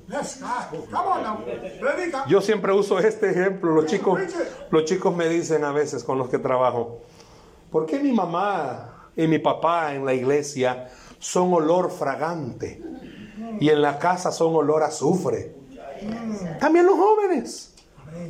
Yo 2.28 2.40
siempre 2.40 2.72
uso 2.72 2.98
este 2.98 3.30
ejemplo. 3.30 3.72
Los 3.72 3.86
chicos, 3.86 4.20
los 4.70 4.84
chicos 4.84 5.14
me 5.14 5.28
dicen 5.28 5.64
a 5.64 5.72
veces 5.72 6.04
con 6.04 6.18
los 6.18 6.28
que 6.28 6.38
trabajo, 6.38 7.00
¿por 7.70 7.86
qué 7.86 8.00
mi 8.00 8.12
mamá 8.12 9.10
y 9.16 9.26
mi 9.26 9.38
papá 9.38 9.94
en 9.94 10.04
la 10.04 10.14
iglesia 10.14 10.88
son 11.18 11.52
olor 11.52 11.90
fragante 11.90 12.82
y 13.60 13.68
en 13.68 13.82
la 13.82 13.98
casa 13.98 14.30
son 14.32 14.54
olor 14.54 14.82
a 14.82 14.86
azufre? 14.86 15.54
También 16.60 16.86
los 16.86 16.96
jóvenes, 16.96 17.74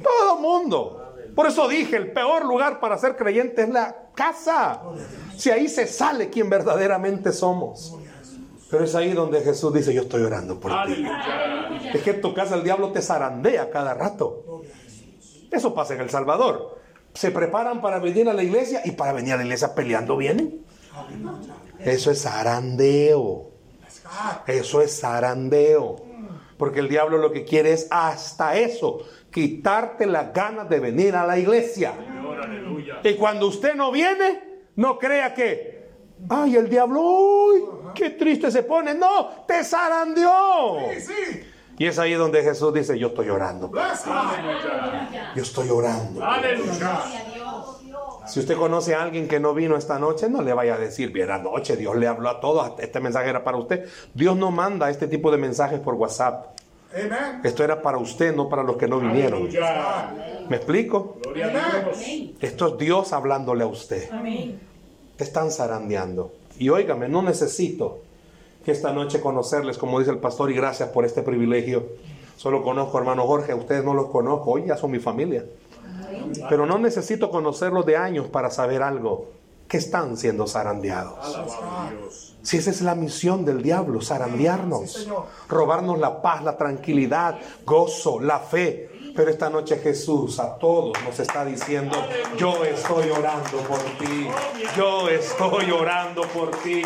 todo 0.02 0.38
mundo. 0.38 1.04
Por 1.34 1.46
eso 1.46 1.68
dije, 1.68 1.96
el 1.96 2.12
peor 2.12 2.44
lugar 2.44 2.80
para 2.80 2.98
ser 2.98 3.16
creyente 3.16 3.62
es 3.62 3.68
la 3.68 4.08
casa. 4.14 4.82
Si 5.36 5.50
ahí 5.50 5.68
se 5.68 5.86
sale 5.86 6.30
quien 6.30 6.50
verdaderamente 6.50 7.32
somos. 7.32 7.96
Pero 8.70 8.84
es 8.84 8.94
ahí 8.94 9.12
donde 9.12 9.40
Jesús 9.40 9.72
dice, 9.72 9.94
yo 9.94 10.02
estoy 10.02 10.22
orando 10.22 10.60
por 10.60 10.72
ti. 10.86 11.06
Es 11.94 12.02
que 12.02 12.10
en 12.10 12.20
tu 12.20 12.34
casa 12.34 12.54
el 12.54 12.64
diablo 12.64 12.92
te 12.92 13.00
zarandea 13.00 13.70
cada 13.70 13.94
rato. 13.94 14.62
Eso 15.50 15.74
pasa 15.74 15.94
en 15.94 16.00
El 16.00 16.10
Salvador. 16.10 16.78
Se 17.14 17.30
preparan 17.30 17.80
para 17.80 17.98
venir 17.98 18.28
a 18.28 18.34
la 18.34 18.42
iglesia 18.42 18.82
y 18.84 18.92
para 18.92 19.12
venir 19.12 19.32
a 19.32 19.36
la 19.38 19.44
iglesia 19.44 19.74
peleando 19.74 20.16
vienen. 20.16 20.64
Eso 21.78 22.10
es 22.10 22.22
zarandeo. 22.22 23.50
Eso 24.46 24.82
es 24.82 25.00
zarandeo. 25.00 25.96
Porque 26.58 26.80
el 26.80 26.88
diablo 26.88 27.18
lo 27.18 27.32
que 27.32 27.44
quiere 27.44 27.72
es 27.72 27.86
hasta 27.90 28.56
eso, 28.56 28.98
quitarte 29.30 30.06
las 30.06 30.32
ganas 30.32 30.68
de 30.68 30.80
venir 30.80 31.14
a 31.14 31.24
la 31.24 31.38
iglesia. 31.38 31.94
Y 33.04 33.14
cuando 33.14 33.46
usted 33.46 33.74
no 33.74 33.92
viene, 33.92 34.62
no 34.74 34.98
crea 34.98 35.34
que, 35.34 35.77
ay, 36.28 36.56
el 36.56 36.68
diablo, 36.68 37.00
uy, 37.00 37.64
qué 37.94 38.10
triste 38.10 38.50
se 38.50 38.62
pone. 38.62 38.94
No, 38.94 39.28
te 39.46 39.64
zarandeó. 39.64 40.90
Sí, 40.94 41.00
sí. 41.00 41.44
Y 41.78 41.86
es 41.86 41.98
ahí 41.98 42.14
donde 42.14 42.42
Jesús 42.42 42.74
dice, 42.74 42.98
yo 42.98 43.08
estoy 43.08 43.28
orando. 43.30 43.68
Bless 43.68 44.04
God. 44.04 44.14
Aleluya. 44.14 45.32
Yo 45.36 45.42
estoy 45.42 45.70
orando. 45.70 46.24
Aleluya. 46.24 47.02
Si 48.26 48.40
usted 48.40 48.56
conoce 48.56 48.94
a 48.94 49.02
alguien 49.02 49.26
que 49.26 49.40
no 49.40 49.54
vino 49.54 49.76
esta 49.76 49.98
noche, 49.98 50.28
no 50.28 50.42
le 50.42 50.52
vaya 50.52 50.74
a 50.74 50.78
decir, 50.78 51.12
bien, 51.12 51.30
anoche 51.30 51.76
Dios 51.76 51.96
le 51.96 52.06
habló 52.06 52.28
a 52.28 52.40
todos, 52.40 52.72
este 52.78 53.00
mensaje 53.00 53.30
era 53.30 53.42
para 53.42 53.56
usted. 53.56 53.88
Dios 54.12 54.36
no 54.36 54.50
manda 54.50 54.90
este 54.90 55.06
tipo 55.06 55.30
de 55.30 55.38
mensajes 55.38 55.80
por 55.80 55.94
WhatsApp. 55.94 56.58
Amen. 56.92 57.40
Esto 57.44 57.64
era 57.64 57.80
para 57.80 57.96
usted, 57.96 58.34
no 58.34 58.48
para 58.48 58.62
los 58.62 58.76
que 58.76 58.86
no 58.86 58.98
vinieron. 58.98 59.42
Aleluya. 59.42 60.46
¿Me 60.48 60.56
explico? 60.56 61.16
Gloria 61.22 61.46
a 61.46 61.80
Dios. 61.84 61.98
Esto 62.40 62.68
es 62.68 62.78
Dios 62.78 63.12
hablándole 63.12 63.62
a 63.64 63.66
usted. 63.66 64.10
Te 65.18 65.24
están 65.24 65.50
zarandeando. 65.50 66.32
Y 66.58 66.70
óigame, 66.70 67.08
no 67.08 67.20
necesito 67.22 67.98
que 68.64 68.72
esta 68.72 68.92
noche 68.92 69.20
conocerles, 69.20 69.76
como 69.76 69.98
dice 69.98 70.12
el 70.12 70.18
pastor, 70.18 70.50
y 70.50 70.54
gracias 70.54 70.88
por 70.90 71.04
este 71.04 71.22
privilegio. 71.22 71.86
Solo 72.36 72.62
conozco 72.62 72.98
hermano 72.98 73.26
Jorge, 73.26 73.52
a 73.52 73.56
ustedes 73.56 73.84
no 73.84 73.94
los 73.94 74.06
conozco, 74.06 74.52
hoy 74.52 74.64
ya 74.66 74.76
son 74.76 74.92
mi 74.92 75.00
familia. 75.00 75.44
Pero 76.48 76.66
no 76.66 76.78
necesito 76.78 77.30
conocerlos 77.30 77.84
de 77.84 77.96
años 77.96 78.28
para 78.28 78.50
saber 78.50 78.82
algo, 78.82 79.26
que 79.66 79.76
están 79.76 80.16
siendo 80.16 80.46
zarandeados. 80.46 81.18
Si 82.42 82.56
esa 82.56 82.70
es 82.70 82.80
la 82.80 82.94
misión 82.94 83.44
del 83.44 83.62
diablo, 83.62 84.00
zarandearnos, 84.00 85.08
robarnos 85.48 85.98
la 85.98 86.22
paz, 86.22 86.42
la 86.44 86.56
tranquilidad, 86.56 87.38
gozo, 87.66 88.20
la 88.20 88.38
fe. 88.38 88.88
Pero 89.14 89.30
esta 89.30 89.50
noche 89.50 89.78
Jesús 89.78 90.38
a 90.38 90.56
todos 90.58 90.92
nos 91.04 91.18
está 91.18 91.44
diciendo, 91.44 91.96
yo 92.36 92.64
estoy 92.64 93.10
orando 93.10 93.58
por 93.68 93.78
ti, 93.78 94.28
yo 94.76 95.08
estoy 95.08 95.70
orando 95.70 96.22
por 96.22 96.50
ti, 96.58 96.82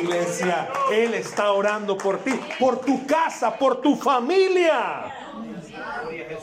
iglesia. 0.00 0.70
Él 0.92 1.14
está 1.14 1.52
orando 1.52 1.96
por 1.96 2.18
ti, 2.18 2.38
por 2.58 2.78
tu 2.80 3.06
casa, 3.06 3.56
por 3.58 3.80
tu 3.80 3.96
familia. 3.96 5.23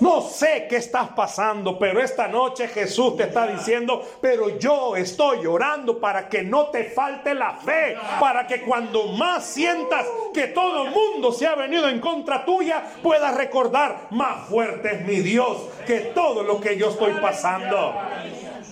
No 0.01 0.21
sé 0.21 0.65
qué 0.67 0.77
estás 0.77 1.09
pasando, 1.09 1.77
pero 1.77 2.01
esta 2.01 2.27
noche 2.27 2.67
Jesús 2.67 3.17
te 3.17 3.23
está 3.23 3.45
diciendo, 3.45 4.03
pero 4.19 4.57
yo 4.57 4.95
estoy 4.95 5.45
orando 5.45 5.99
para 5.99 6.27
que 6.27 6.41
no 6.41 6.65
te 6.69 6.85
falte 6.85 7.35
la 7.35 7.53
fe, 7.53 7.95
para 8.19 8.47
que 8.47 8.61
cuando 8.61 9.09
más 9.09 9.45
sientas 9.45 10.07
que 10.33 10.47
todo 10.47 10.87
el 10.87 10.91
mundo 10.91 11.31
se 11.31 11.45
ha 11.45 11.53
venido 11.53 11.87
en 11.87 11.99
contra 11.99 12.43
tuya, 12.43 12.83
puedas 13.03 13.35
recordar, 13.37 14.07
más 14.09 14.47
fuerte 14.47 14.95
es 14.95 15.01
mi 15.05 15.19
Dios 15.19 15.69
que 15.85 15.99
todo 15.99 16.41
lo 16.41 16.59
que 16.59 16.77
yo 16.77 16.89
estoy 16.89 17.13
pasando. 17.21 17.93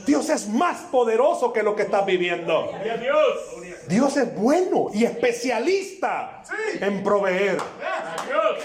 Dios 0.08 0.30
es 0.30 0.48
más 0.50 0.78
poderoso 0.92 1.54
que 1.54 1.62
lo 1.62 1.76
que 1.76 1.84
estás 1.84 2.08
viviendo. 2.08 2.72
Dios. 3.88 4.18
Es 4.18 4.36
bueno 4.36 4.88
y 4.94 5.06
especialista 5.06 6.42
en 6.82 7.04
proveer. 7.04 7.58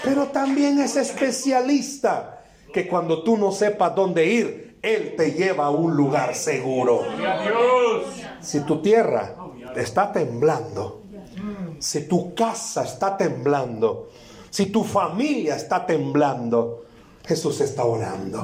Pero 0.03 0.25
también 0.27 0.79
es 0.79 0.95
especialista 0.95 2.34
que 2.75 2.89
cuando 2.89 3.23
tú 3.23 3.37
no 3.37 3.53
sepas 3.53 3.95
dónde 3.95 4.25
ir, 4.25 4.79
Él 4.81 5.13
te 5.15 5.31
lleva 5.31 5.67
a 5.67 5.69
un 5.69 5.95
lugar 5.95 6.35
seguro. 6.35 7.03
Si 8.41 8.59
tu 8.65 8.81
tierra 8.81 9.33
está 9.77 10.11
temblando, 10.11 11.03
si 11.79 12.05
tu 12.05 12.35
casa 12.35 12.83
está 12.83 13.15
temblando, 13.15 14.09
si 14.49 14.65
tu 14.65 14.83
familia 14.83 15.55
está 15.55 15.85
temblando, 15.85 16.83
Jesús 17.25 17.61
está 17.61 17.85
orando. 17.85 18.43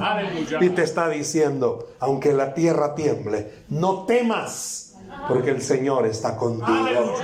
Y 0.61 0.69
te 0.69 0.83
está 0.83 1.09
diciendo, 1.09 1.89
aunque 1.99 2.31
la 2.31 2.53
tierra 2.53 2.95
tiemble, 2.95 3.65
no 3.67 4.05
temas, 4.05 4.95
porque 5.27 5.49
el 5.49 5.61
Señor 5.61 6.07
está 6.07 6.37
contigo. 6.37 7.15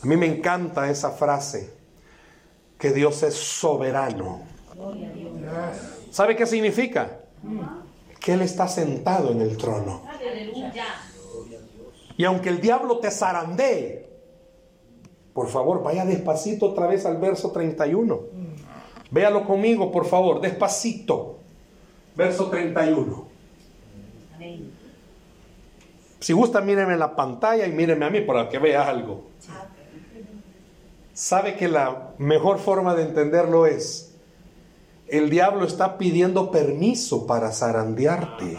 A 0.00 0.06
mí 0.06 0.16
me 0.16 0.26
encanta 0.26 0.88
esa 0.90 1.10
frase, 1.10 1.74
que 2.78 2.92
Dios 2.92 3.24
es 3.24 3.34
soberano. 3.34 4.57
¿Sabe 6.10 6.36
qué 6.36 6.46
significa? 6.46 7.20
Que 8.20 8.32
Él 8.34 8.42
está 8.42 8.68
sentado 8.68 9.30
en 9.30 9.40
el 9.40 9.56
trono. 9.56 10.02
Y 12.16 12.24
aunque 12.24 12.48
el 12.48 12.60
diablo 12.60 12.98
te 12.98 13.10
zarandee, 13.10 14.08
por 15.32 15.48
favor, 15.48 15.82
vaya 15.82 16.04
despacito 16.04 16.66
otra 16.66 16.86
vez 16.86 17.06
al 17.06 17.18
verso 17.18 17.52
31. 17.52 18.20
Véalo 19.10 19.46
conmigo, 19.46 19.90
por 19.92 20.04
favor, 20.04 20.40
despacito. 20.40 21.38
Verso 22.16 22.50
31. 22.50 23.28
Si 26.20 26.32
gusta, 26.32 26.60
míreme 26.60 26.94
en 26.94 26.98
la 26.98 27.14
pantalla 27.14 27.66
y 27.66 27.72
míreme 27.72 28.04
a 28.04 28.10
mí 28.10 28.20
para 28.22 28.48
que 28.48 28.58
vea 28.58 28.88
algo. 28.88 29.28
Sabe 31.12 31.56
que 31.56 31.68
la 31.68 32.14
mejor 32.18 32.58
forma 32.58 32.94
de 32.94 33.04
entenderlo 33.04 33.66
es, 33.66 34.07
el 35.10 35.30
diablo 35.30 35.64
está 35.66 35.98
pidiendo 35.98 36.50
permiso 36.50 37.26
para 37.26 37.52
zarandearte. 37.52 38.58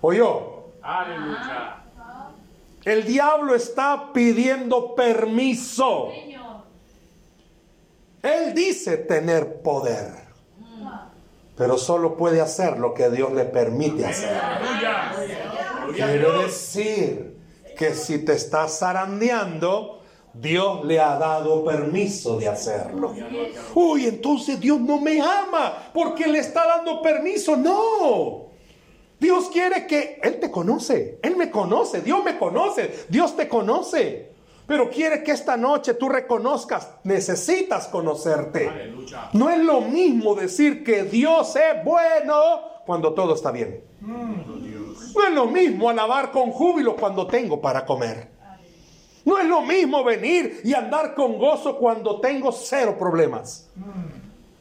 ¿Oyó? 0.00 0.70
Aleluya. 0.82 1.76
El 2.84 3.04
diablo 3.04 3.54
está 3.54 4.12
pidiendo 4.12 4.94
permiso. 4.94 6.08
Él 8.22 8.54
dice 8.54 8.96
tener 8.96 9.62
poder, 9.62 10.12
pero 11.56 11.76
solo 11.78 12.16
puede 12.16 12.40
hacer 12.40 12.78
lo 12.78 12.94
que 12.94 13.10
Dios 13.10 13.32
le 13.32 13.44
permite 13.44 14.06
hacer. 14.06 14.40
Dios. 15.94 16.44
decir 16.44 17.38
que 17.76 17.94
si 17.94 18.18
te 18.18 18.32
estás 18.32 18.78
zarandeando, 18.78 19.97
Dios 20.34 20.84
le 20.84 21.00
ha 21.00 21.18
dado 21.18 21.64
permiso 21.64 22.38
de 22.38 22.48
hacerlo. 22.48 23.14
Uy, 23.74 24.06
entonces 24.06 24.60
Dios 24.60 24.80
no 24.80 25.00
me 25.00 25.20
ama 25.20 25.90
porque 25.92 26.26
le 26.26 26.38
está 26.38 26.66
dando 26.66 27.02
permiso. 27.02 27.56
No. 27.56 28.48
Dios 29.18 29.48
quiere 29.52 29.86
que 29.86 30.20
Él 30.22 30.38
te 30.38 30.50
conoce. 30.50 31.18
Él 31.22 31.36
me 31.36 31.50
conoce. 31.50 32.02
Dios 32.02 32.22
me 32.24 32.38
conoce. 32.38 33.06
Dios 33.08 33.36
te 33.36 33.48
conoce. 33.48 34.32
Pero 34.66 34.90
quiere 34.90 35.22
que 35.22 35.32
esta 35.32 35.56
noche 35.56 35.94
tú 35.94 36.10
reconozcas, 36.10 36.90
necesitas 37.02 37.88
conocerte. 37.88 38.68
Aleluya. 38.68 39.30
No 39.32 39.48
es 39.48 39.58
lo 39.60 39.80
mismo 39.80 40.34
decir 40.34 40.84
que 40.84 41.04
Dios 41.04 41.56
es 41.56 41.82
bueno 41.84 42.84
cuando 42.84 43.14
todo 43.14 43.34
está 43.34 43.50
bien. 43.50 43.82
No 44.02 45.24
es 45.26 45.34
lo 45.34 45.46
mismo 45.46 45.88
alabar 45.88 46.30
con 46.30 46.50
júbilo 46.50 46.96
cuando 46.96 47.26
tengo 47.26 47.60
para 47.60 47.86
comer. 47.86 48.37
No 49.28 49.38
es 49.38 49.46
lo 49.46 49.60
mismo 49.60 50.02
venir 50.02 50.62
y 50.64 50.72
andar 50.72 51.14
con 51.14 51.36
gozo 51.36 51.76
cuando 51.76 52.18
tengo 52.18 52.50
cero 52.50 52.96
problemas. 52.98 53.68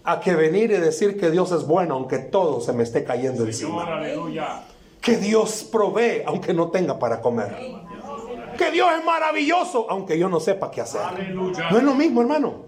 A 0.04 0.20
que 0.20 0.36
venir 0.36 0.72
y 0.72 0.76
decir 0.76 1.18
que 1.18 1.32
Dios 1.32 1.54
es 1.54 1.66
bueno 1.66 1.94
aunque 1.94 2.18
todo 2.18 2.60
se 2.60 2.74
me 2.74 2.84
esté 2.84 3.06
cayendo 3.06 3.46
encima. 3.46 3.86
aleluya. 3.96 4.64
Que 5.00 5.16
Dios 5.16 5.70
provee 5.72 6.22
aunque 6.26 6.54
no 6.54 6.70
tenga 6.70 7.00
para 7.00 7.22
comer. 7.22 7.56
Que 8.58 8.70
Dios 8.72 8.90
es 9.00 9.06
maravilloso 9.06 9.88
aunque 9.90 10.20
yo 10.20 10.28
no 10.28 10.42
sepa 10.42 10.70
qué 10.70 10.82
hacer. 10.82 11.02
No 11.34 11.78
es 11.78 11.84
lo 11.84 11.96
mismo, 11.96 12.20
hermano. 12.20 12.66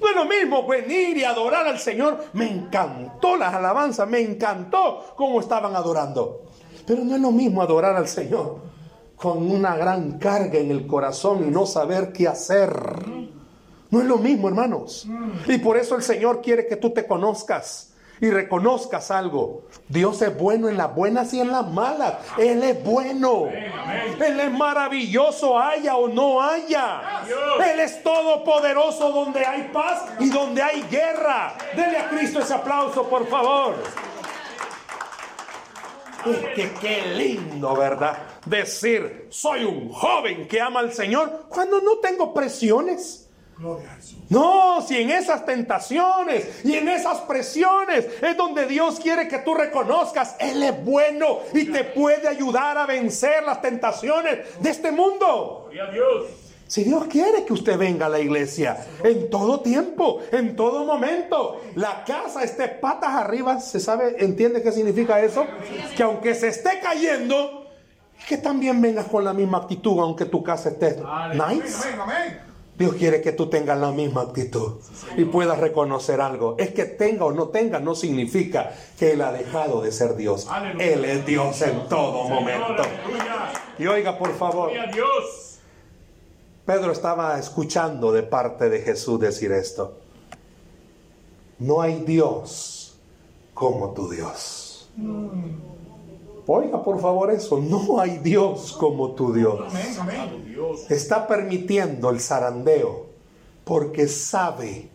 No 0.00 0.08
es 0.08 0.14
lo 0.14 0.26
mismo 0.26 0.68
venir 0.68 1.16
y 1.16 1.24
adorar 1.24 1.66
al 1.66 1.80
Señor. 1.80 2.26
Me 2.32 2.48
encantó 2.48 3.34
las 3.34 3.52
alabanzas, 3.52 4.08
me 4.08 4.20
encantó 4.20 5.14
cómo 5.16 5.40
estaban 5.40 5.74
adorando. 5.74 6.42
Pero 6.86 7.02
no 7.02 7.16
es 7.16 7.20
lo 7.20 7.32
mismo 7.32 7.60
adorar 7.60 7.96
al 7.96 8.06
Señor 8.06 8.70
con 9.20 9.50
una 9.50 9.76
gran 9.76 10.18
carga 10.18 10.58
en 10.58 10.70
el 10.70 10.86
corazón 10.86 11.46
y 11.46 11.50
no 11.50 11.66
saber 11.66 12.12
qué 12.12 12.26
hacer. 12.26 12.72
No 13.90 14.00
es 14.00 14.06
lo 14.06 14.18
mismo, 14.18 14.48
hermanos. 14.48 15.06
Y 15.46 15.58
por 15.58 15.76
eso 15.76 15.96
el 15.96 16.02
Señor 16.02 16.40
quiere 16.40 16.66
que 16.66 16.76
tú 16.76 16.90
te 16.90 17.06
conozcas 17.06 17.92
y 18.20 18.30
reconozcas 18.30 19.10
algo. 19.10 19.62
Dios 19.88 20.22
es 20.22 20.36
bueno 20.36 20.68
en 20.68 20.76
las 20.76 20.94
buenas 20.94 21.34
y 21.34 21.40
en 21.40 21.50
las 21.50 21.66
malas. 21.70 22.14
Él 22.38 22.62
es 22.62 22.82
bueno. 22.82 23.46
Él 23.46 24.40
es 24.40 24.52
maravilloso, 24.52 25.58
haya 25.58 25.96
o 25.96 26.08
no 26.08 26.40
haya. 26.40 27.24
Él 27.72 27.80
es 27.80 28.02
todopoderoso 28.02 29.10
donde 29.10 29.44
hay 29.44 29.70
paz 29.72 30.04
y 30.18 30.30
donde 30.30 30.62
hay 30.62 30.82
guerra. 30.90 31.54
Dele 31.74 31.98
a 31.98 32.08
Cristo 32.08 32.40
ese 32.40 32.54
aplauso, 32.54 33.04
por 33.04 33.26
favor. 33.26 33.74
Es 36.26 36.54
que 36.54 36.70
qué 36.80 37.14
lindo, 37.16 37.74
¿verdad? 37.74 38.18
Decir, 38.44 39.26
soy 39.30 39.64
un 39.64 39.90
joven 39.90 40.46
que 40.46 40.60
ama 40.60 40.80
al 40.80 40.92
Señor 40.92 41.46
cuando 41.48 41.80
no 41.80 41.98
tengo 41.98 42.34
presiones. 42.34 43.28
No, 44.30 44.80
si 44.86 44.96
en 45.02 45.10
esas 45.10 45.44
tentaciones 45.44 46.64
y 46.64 46.74
en 46.76 46.88
esas 46.88 47.20
presiones 47.22 48.06
es 48.22 48.36
donde 48.36 48.66
Dios 48.66 48.98
quiere 49.00 49.28
que 49.28 49.38
tú 49.40 49.54
reconozcas, 49.54 50.34
Él 50.38 50.62
es 50.62 50.82
bueno 50.82 51.40
y 51.52 51.66
te 51.66 51.84
puede 51.84 52.26
ayudar 52.26 52.78
a 52.78 52.86
vencer 52.86 53.42
las 53.44 53.60
tentaciones 53.60 54.60
de 54.60 54.70
este 54.70 54.90
mundo. 54.90 55.68
Gloria 55.70 55.84
a 55.84 55.90
Dios. 55.90 56.39
Si 56.70 56.84
Dios 56.84 57.06
quiere 57.06 57.44
que 57.44 57.52
usted 57.52 57.76
venga 57.76 58.06
a 58.06 58.08
la 58.08 58.20
iglesia 58.20 58.76
en 59.02 59.28
todo 59.28 59.58
tiempo, 59.58 60.20
en 60.30 60.54
todo 60.54 60.84
momento, 60.84 61.60
la 61.74 62.04
casa 62.04 62.44
esté 62.44 62.68
patas 62.68 63.12
arriba, 63.12 63.58
¿se 63.58 63.80
sabe, 63.80 64.14
entiende 64.24 64.62
qué 64.62 64.70
significa 64.70 65.20
eso? 65.20 65.44
Que 65.96 66.04
aunque 66.04 66.32
se 66.32 66.46
esté 66.46 66.78
cayendo, 66.80 67.66
que 68.28 68.36
también 68.36 68.80
vengas 68.80 69.06
con 69.06 69.24
la 69.24 69.32
misma 69.32 69.58
actitud, 69.58 69.98
aunque 69.98 70.26
tu 70.26 70.44
casa 70.44 70.68
esté 70.68 70.96
nice. 71.34 71.88
Dios 72.78 72.94
quiere 72.94 73.20
que 73.20 73.32
tú 73.32 73.50
tengas 73.50 73.76
la 73.76 73.90
misma 73.90 74.22
actitud 74.22 74.74
y 75.16 75.24
puedas 75.24 75.58
reconocer 75.58 76.20
algo. 76.20 76.54
Es 76.56 76.70
que 76.70 76.84
tenga 76.84 77.24
o 77.24 77.32
no 77.32 77.48
tenga 77.48 77.80
no 77.80 77.96
significa 77.96 78.70
que 78.96 79.14
Él 79.14 79.22
ha 79.22 79.32
dejado 79.32 79.82
de 79.82 79.90
ser 79.90 80.14
Dios. 80.14 80.46
Él 80.78 81.04
es 81.04 81.26
Dios 81.26 81.60
en 81.62 81.88
todo 81.88 82.28
momento. 82.28 82.84
Y 83.76 83.88
oiga, 83.88 84.16
por 84.16 84.32
favor, 84.36 84.70
Dios. 84.94 85.49
Pedro 86.70 86.92
estaba 86.92 87.36
escuchando 87.36 88.12
de 88.12 88.22
parte 88.22 88.70
de 88.70 88.80
Jesús 88.80 89.18
decir 89.18 89.50
esto. 89.50 89.98
No 91.58 91.80
hay 91.80 92.04
Dios 92.04 92.96
como 93.54 93.90
tu 93.90 94.08
Dios. 94.08 94.88
Oiga, 96.46 96.80
por 96.84 97.00
favor, 97.00 97.32
eso. 97.32 97.58
No 97.58 97.98
hay 97.98 98.18
Dios 98.18 98.72
como 98.74 99.16
tu 99.16 99.32
Dios. 99.32 99.64
Está 100.88 101.26
permitiendo 101.26 102.08
el 102.08 102.20
zarandeo 102.20 103.06
porque 103.64 104.06
sabe, 104.06 104.90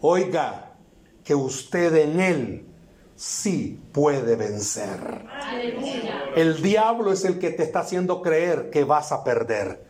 oiga, 0.00 0.76
que 1.22 1.34
usted 1.34 1.94
en 1.94 2.20
él 2.20 2.66
sí 3.20 3.78
puede 3.92 4.34
vencer. 4.34 5.26
El 6.34 6.62
diablo 6.62 7.12
es 7.12 7.26
el 7.26 7.38
que 7.38 7.50
te 7.50 7.62
está 7.62 7.80
haciendo 7.80 8.22
creer 8.22 8.70
que 8.70 8.84
vas 8.84 9.12
a 9.12 9.24
perder. 9.24 9.84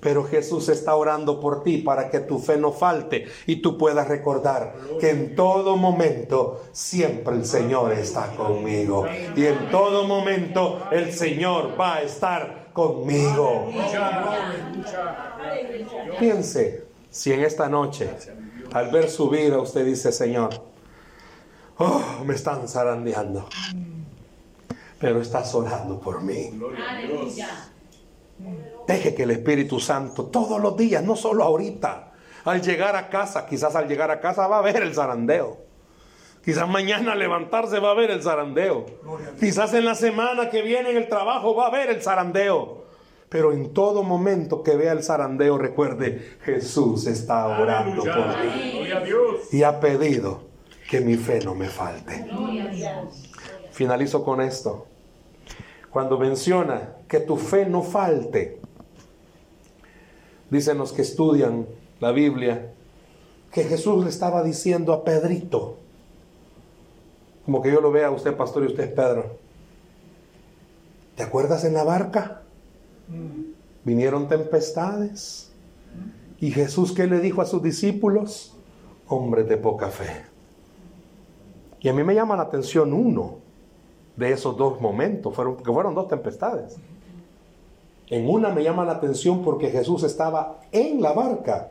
Pero 0.00 0.24
Jesús 0.24 0.70
está 0.70 0.94
orando 0.94 1.40
por 1.40 1.62
ti 1.62 1.76
para 1.76 2.08
que 2.08 2.20
tu 2.20 2.38
fe 2.38 2.56
no 2.56 2.72
falte 2.72 3.26
y 3.46 3.56
tú 3.56 3.76
puedas 3.76 4.08
recordar 4.08 4.74
que 4.98 5.10
en 5.10 5.36
todo 5.36 5.76
momento 5.76 6.62
siempre 6.72 7.34
el 7.34 7.44
Señor 7.44 7.92
está 7.92 8.34
conmigo. 8.34 9.06
Y 9.36 9.44
en 9.44 9.70
todo 9.70 10.04
momento 10.04 10.80
el 10.90 11.12
Señor 11.12 11.78
va 11.78 11.96
a 11.96 12.02
estar 12.02 12.70
conmigo. 12.72 13.68
Piense 16.18 16.84
si 17.10 17.30
en 17.30 17.44
esta 17.44 17.68
noche, 17.68 18.08
al 18.72 18.90
ver 18.90 19.10
su 19.10 19.28
vida, 19.28 19.58
usted 19.58 19.84
dice, 19.84 20.12
Señor, 20.12 20.69
oh, 21.80 22.24
me 22.24 22.34
están 22.34 22.68
zarandeando. 22.68 23.48
Pero 24.98 25.20
estás 25.20 25.54
orando 25.54 25.98
por 25.98 26.22
mí. 26.22 26.50
Deje 28.86 29.14
que 29.14 29.22
el 29.22 29.30
Espíritu 29.30 29.80
Santo 29.80 30.26
todos 30.26 30.60
los 30.60 30.76
días, 30.76 31.02
no 31.02 31.16
solo 31.16 31.44
ahorita, 31.44 32.12
al 32.44 32.62
llegar 32.62 32.96
a 32.96 33.08
casa, 33.08 33.46
quizás 33.46 33.74
al 33.76 33.88
llegar 33.88 34.10
a 34.10 34.20
casa 34.20 34.46
va 34.46 34.58
a 34.58 34.62
ver 34.62 34.82
el 34.82 34.94
zarandeo. 34.94 35.58
Quizás 36.44 36.68
mañana 36.68 37.12
al 37.12 37.18
levantarse 37.18 37.80
va 37.80 37.90
a 37.90 37.94
ver 37.94 38.10
el 38.10 38.22
zarandeo. 38.22 38.86
Quizás 39.38 39.74
en 39.74 39.84
la 39.84 39.94
semana 39.94 40.48
que 40.48 40.62
viene 40.62 40.90
en 40.90 40.96
el 40.96 41.08
trabajo 41.08 41.54
va 41.54 41.66
a 41.66 41.70
ver 41.70 41.90
el 41.90 42.02
zarandeo. 42.02 42.84
Pero 43.28 43.52
en 43.52 43.72
todo 43.72 44.02
momento 44.02 44.62
que 44.62 44.74
vea 44.74 44.92
el 44.92 45.04
zarandeo, 45.04 45.56
recuerde, 45.56 46.38
Jesús 46.44 47.06
está 47.06 47.46
orando 47.46 48.02
por 48.02 48.38
mí 48.44 48.88
y 49.52 49.62
ha 49.62 49.78
pedido 49.78 50.49
que 50.90 51.00
mi 51.00 51.16
fe 51.16 51.38
no 51.44 51.54
me 51.54 51.68
falte. 51.68 52.26
Finalizo 53.70 54.24
con 54.24 54.40
esto. 54.40 54.86
Cuando 55.88 56.18
menciona 56.18 56.96
que 57.06 57.20
tu 57.20 57.36
fe 57.36 57.64
no 57.64 57.84
falte, 57.84 58.58
dicen 60.50 60.78
los 60.78 60.92
que 60.92 61.02
estudian 61.02 61.66
la 62.00 62.10
Biblia 62.10 62.72
que 63.52 63.62
Jesús 63.62 64.02
le 64.02 64.10
estaba 64.10 64.42
diciendo 64.42 64.92
a 64.92 65.04
Pedrito, 65.04 65.76
como 67.44 67.62
que 67.62 67.70
yo 67.70 67.80
lo 67.80 67.92
vea 67.92 68.08
a 68.08 68.10
usted, 68.10 68.36
pastor, 68.36 68.64
y 68.64 68.66
usted 68.66 68.84
es 68.84 68.92
Pedro. 68.92 69.38
¿Te 71.14 71.22
acuerdas 71.22 71.64
en 71.64 71.74
la 71.74 71.84
barca? 71.84 72.42
Vinieron 73.84 74.28
tempestades. 74.28 75.52
¿Y 76.40 76.50
Jesús 76.50 76.92
qué 76.92 77.06
le 77.06 77.20
dijo 77.20 77.42
a 77.42 77.46
sus 77.46 77.62
discípulos? 77.62 78.56
Hombres 79.06 79.48
de 79.48 79.56
poca 79.56 79.88
fe. 79.88 80.29
Y 81.80 81.88
a 81.88 81.92
mí 81.92 82.04
me 82.04 82.14
llama 82.14 82.36
la 82.36 82.42
atención 82.42 82.92
uno 82.92 83.38
de 84.16 84.32
esos 84.32 84.56
dos 84.56 84.80
momentos, 84.80 85.34
fueron, 85.34 85.56
que 85.56 85.72
fueron 85.72 85.94
dos 85.94 86.08
tempestades. 86.08 86.76
En 88.08 88.28
una 88.28 88.50
me 88.50 88.62
llama 88.62 88.84
la 88.84 88.92
atención 88.92 89.42
porque 89.42 89.70
Jesús 89.70 90.02
estaba 90.02 90.60
en 90.72 91.00
la 91.00 91.12
barca, 91.12 91.70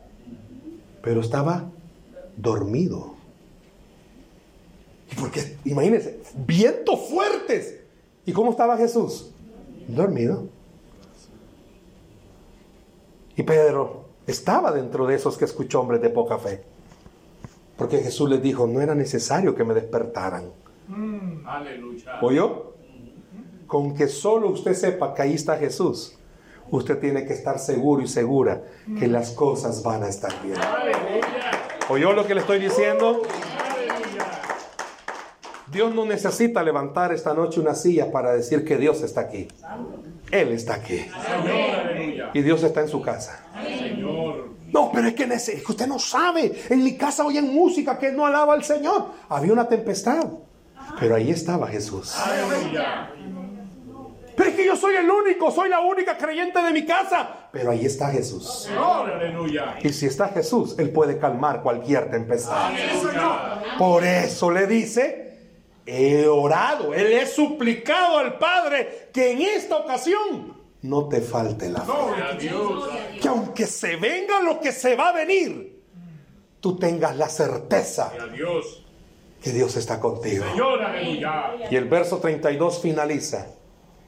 pero 1.02 1.22
estaba 1.22 1.66
dormido. 2.36 3.14
Porque, 5.20 5.58
imagínense, 5.66 6.20
vientos 6.48 7.10
fuertes. 7.10 7.80
¿Y 8.26 8.32
cómo 8.32 8.52
estaba 8.52 8.78
Jesús? 8.78 9.32
Dormido. 9.88 10.48
Y 13.36 13.44
Pedro 13.44 14.06
estaba 14.28 14.72
dentro 14.72 15.08
de 15.08 15.16
esos 15.16 15.38
que 15.38 15.46
escuchó 15.46 15.82
hombres 15.82 16.02
de 16.02 16.10
poca 16.10 16.38
fe. 16.38 16.64
Porque 17.80 18.00
Jesús 18.00 18.30
les 18.30 18.44
dijo, 18.44 18.68
no 18.68 18.82
era 18.82 18.94
necesario 18.94 19.56
que 19.56 19.64
me 19.64 19.74
despertaran. 19.74 20.52
Aleluya. 21.46 22.20
¿Oyó? 22.22 22.74
Con 23.68 23.96
que 23.96 24.08
solo 24.10 24.50
usted 24.50 24.74
sepa 24.74 25.14
que 25.14 25.22
ahí 25.22 25.34
está 25.34 25.56
Jesús, 25.56 26.18
usted 26.70 27.00
tiene 27.00 27.26
que 27.26 27.32
estar 27.32 27.58
seguro 27.58 28.02
y 28.02 28.08
segura 28.08 28.64
que 29.00 29.08
las 29.08 29.32
cosas 29.32 29.82
van 29.82 30.04
a 30.04 30.10
estar 30.10 30.34
bien. 30.44 30.58
¿Oyó 31.88 32.12
lo 32.12 32.28
que 32.28 32.36
le 32.36 32.42
estoy 32.42 32.60
diciendo? 32.60 33.22
Dios 35.72 35.96
no 35.96 36.06
necesita 36.06 36.62
levantar 36.64 37.14
esta 37.14 37.34
noche 37.34 37.62
una 37.62 37.76
silla 37.76 38.12
para 38.12 38.34
decir 38.34 38.66
que 38.66 38.76
Dios 38.76 39.02
está 39.04 39.22
aquí. 39.22 39.48
Él 40.32 40.50
está 40.50 40.74
aquí. 40.76 41.06
Y 42.34 42.42
Dios 42.42 42.62
está 42.64 42.82
en 42.82 42.90
su 42.90 43.02
casa. 43.02 43.46
No, 44.74 44.92
pero 44.92 45.08
es 45.08 45.14
que, 45.16 45.28
nece- 45.28 45.54
es 45.56 45.64
que 45.64 45.72
usted 45.72 45.88
no 45.88 46.00
sabe. 46.00 46.64
En 46.70 46.84
mi 46.84 46.96
casa 46.98 47.26
oyen 47.26 47.54
música 47.54 47.98
que 47.98 48.12
no 48.12 48.26
alaba 48.26 48.54
al 48.54 48.64
Señor. 48.64 49.08
Había 49.30 49.54
una 49.54 49.68
tempestad. 49.68 50.26
Pero 51.00 51.16
ahí 51.16 51.32
estaba 51.32 51.68
Jesús. 51.68 52.16
Aleluya. 52.18 53.12
Pero 54.36 54.50
es 54.52 54.56
que 54.56 54.66
yo 54.66 54.76
soy 54.78 54.96
el 54.96 55.10
único, 55.10 55.52
soy 55.52 55.68
la 55.70 55.82
única 55.82 56.18
creyente 56.18 56.62
de 56.62 56.72
mi 56.72 56.86
casa. 56.86 57.30
Pero 57.52 57.72
ahí 57.72 57.86
está 57.86 58.10
Jesús. 58.10 58.70
Aleluya. 58.78 59.76
Y 59.84 59.90
si 59.90 60.06
está 60.06 60.30
Jesús, 60.30 60.76
Él 60.80 60.92
puede 60.92 61.18
calmar 61.20 61.62
cualquier 61.62 62.10
tempestad. 62.10 62.68
Aleluya. 62.68 63.62
Por 63.78 64.04
eso 64.06 64.50
le 64.50 64.66
dice, 64.66 65.40
he 65.86 66.26
orado, 66.28 66.94
Él 66.94 67.12
he 67.12 67.26
suplicado 67.26 68.18
al 68.20 68.38
Padre 68.38 69.10
que 69.12 69.34
en 69.34 69.42
esta 69.42 69.76
ocasión 69.78 70.58
no 70.82 71.10
te 71.10 71.22
falte 71.22 71.70
la 71.70 71.82
fe. 71.82 71.92
Gloria 71.92 72.26
a 72.30 72.34
Dios. 72.34 72.90
Que 73.22 73.28
aunque 73.28 73.66
se 73.66 73.96
venga 73.98 74.40
lo 74.42 74.60
que 74.60 74.72
se 74.72 74.96
va 74.96 75.10
a 75.10 75.12
venir, 75.14 75.84
tú 76.60 76.78
tengas 76.78 77.16
la 77.18 77.30
certeza 77.30 78.12
que 79.42 79.52
Dios 79.52 79.76
está 79.76 80.00
contigo. 80.00 80.46
Y 81.70 81.76
el 81.76 81.86
verso 81.86 82.18
32 82.18 82.80
finaliza. 82.80 83.48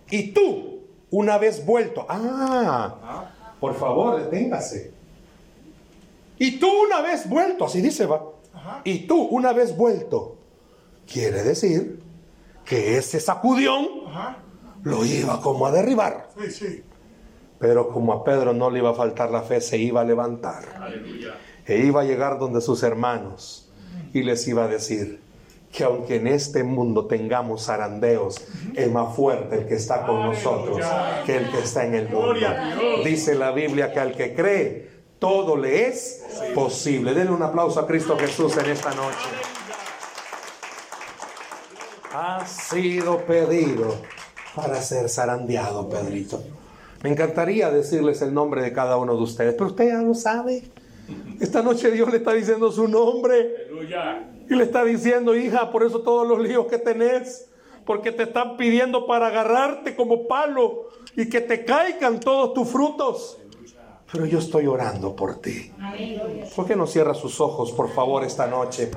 Y 0.09 0.31
tú, 0.31 0.81
una 1.09 1.37
vez 1.37 1.65
vuelto, 1.65 2.05
ah, 2.07 3.29
por 3.59 3.75
favor, 3.75 4.21
deténgase. 4.21 4.93
Y 6.37 6.59
tú 6.59 6.67
una 6.85 7.01
vez 7.01 7.29
vuelto, 7.29 7.65
así 7.65 7.81
dice, 7.81 8.05
va. 8.05 8.23
Y 8.83 8.99
tú 9.07 9.21
una 9.21 9.53
vez 9.53 9.75
vuelto, 9.75 10.37
quiere 11.05 11.43
decir 11.43 12.01
que 12.65 12.97
ese 12.97 13.19
sacudión 13.19 13.87
Ajá. 14.07 14.37
Lo 14.83 15.05
iba 15.05 15.41
como 15.41 15.65
a 15.65 15.71
derribar. 15.71 16.29
Sí, 16.37 16.51
sí. 16.51 16.83
Pero 17.59 17.89
como 17.89 18.13
a 18.13 18.23
Pedro 18.23 18.53
no 18.53 18.69
le 18.71 18.79
iba 18.79 18.89
a 18.89 18.93
faltar 18.93 19.29
la 19.29 19.43
fe, 19.43 19.61
se 19.61 19.77
iba 19.77 20.01
a 20.01 20.03
levantar. 20.03 20.63
Aleluya. 20.79 21.35
E 21.65 21.77
iba 21.77 22.01
a 22.01 22.03
llegar 22.03 22.39
donde 22.39 22.59
sus 22.59 22.81
hermanos 22.83 23.71
y 24.13 24.23
les 24.23 24.47
iba 24.47 24.65
a 24.65 24.67
decir 24.67 25.21
que 25.71 25.83
aunque 25.83 26.15
en 26.15 26.27
este 26.27 26.63
mundo 26.63 27.05
tengamos 27.05 27.65
zarandeos, 27.65 28.41
es 28.75 28.91
más 28.91 29.15
fuerte 29.15 29.59
el 29.59 29.67
que 29.67 29.75
está 29.75 30.05
con 30.05 30.23
nosotros 30.23 30.79
que 31.25 31.37
el 31.37 31.49
que 31.49 31.59
está 31.59 31.85
en 31.85 31.95
el 31.95 32.09
mundo. 32.09 32.33
Dice 33.05 33.35
la 33.35 33.51
Biblia 33.51 33.93
que 33.93 33.99
al 33.99 34.13
que 34.13 34.33
cree, 34.33 34.89
todo 35.19 35.55
le 35.55 35.87
es 35.87 36.25
posible. 36.53 37.13
Denle 37.13 37.31
un 37.31 37.43
aplauso 37.43 37.79
a 37.79 37.87
Cristo 37.87 38.17
Jesús 38.17 38.57
en 38.57 38.71
esta 38.71 38.89
noche. 38.95 39.29
Ha 42.13 42.45
sido 42.45 43.19
pedido 43.19 43.95
para 44.55 44.81
ser 44.81 45.09
zarandeado, 45.09 45.89
Pedrito. 45.89 46.41
Me 47.03 47.09
encantaría 47.09 47.71
decirles 47.71 48.21
el 48.21 48.33
nombre 48.33 48.61
de 48.61 48.73
cada 48.73 48.97
uno 48.97 49.15
de 49.15 49.23
ustedes, 49.23 49.53
pero 49.53 49.67
usted 49.67 49.87
ya 49.87 50.01
lo 50.01 50.13
sabe. 50.13 50.63
Esta 51.39 51.61
noche 51.61 51.91
Dios 51.91 52.11
le 52.11 52.17
está 52.17 52.33
diciendo 52.33 52.71
su 52.71 52.87
nombre. 52.87 53.55
Aleluya. 53.69 54.29
Y 54.49 54.55
le 54.55 54.63
está 54.63 54.83
diciendo, 54.83 55.35
hija, 55.35 55.71
por 55.71 55.83
eso 55.83 56.01
todos 56.01 56.27
los 56.27 56.39
líos 56.39 56.67
que 56.67 56.77
tenés, 56.77 57.49
porque 57.85 58.11
te 58.11 58.23
están 58.23 58.57
pidiendo 58.57 59.07
para 59.07 59.27
agarrarte 59.27 59.95
como 59.95 60.27
palo 60.27 60.89
y 61.15 61.29
que 61.29 61.41
te 61.41 61.65
caigan 61.65 62.19
todos 62.19 62.53
tus 62.53 62.67
frutos. 62.67 63.37
Pero 64.11 64.25
yo 64.25 64.39
estoy 64.39 64.67
orando 64.67 65.15
por 65.15 65.39
ti. 65.39 65.71
¿Por 66.55 66.67
qué 66.67 66.75
no 66.75 66.85
cierra 66.85 67.13
sus 67.13 67.39
ojos, 67.39 67.71
por 67.71 67.89
favor, 67.93 68.23
esta 68.23 68.45
noche? 68.45 68.87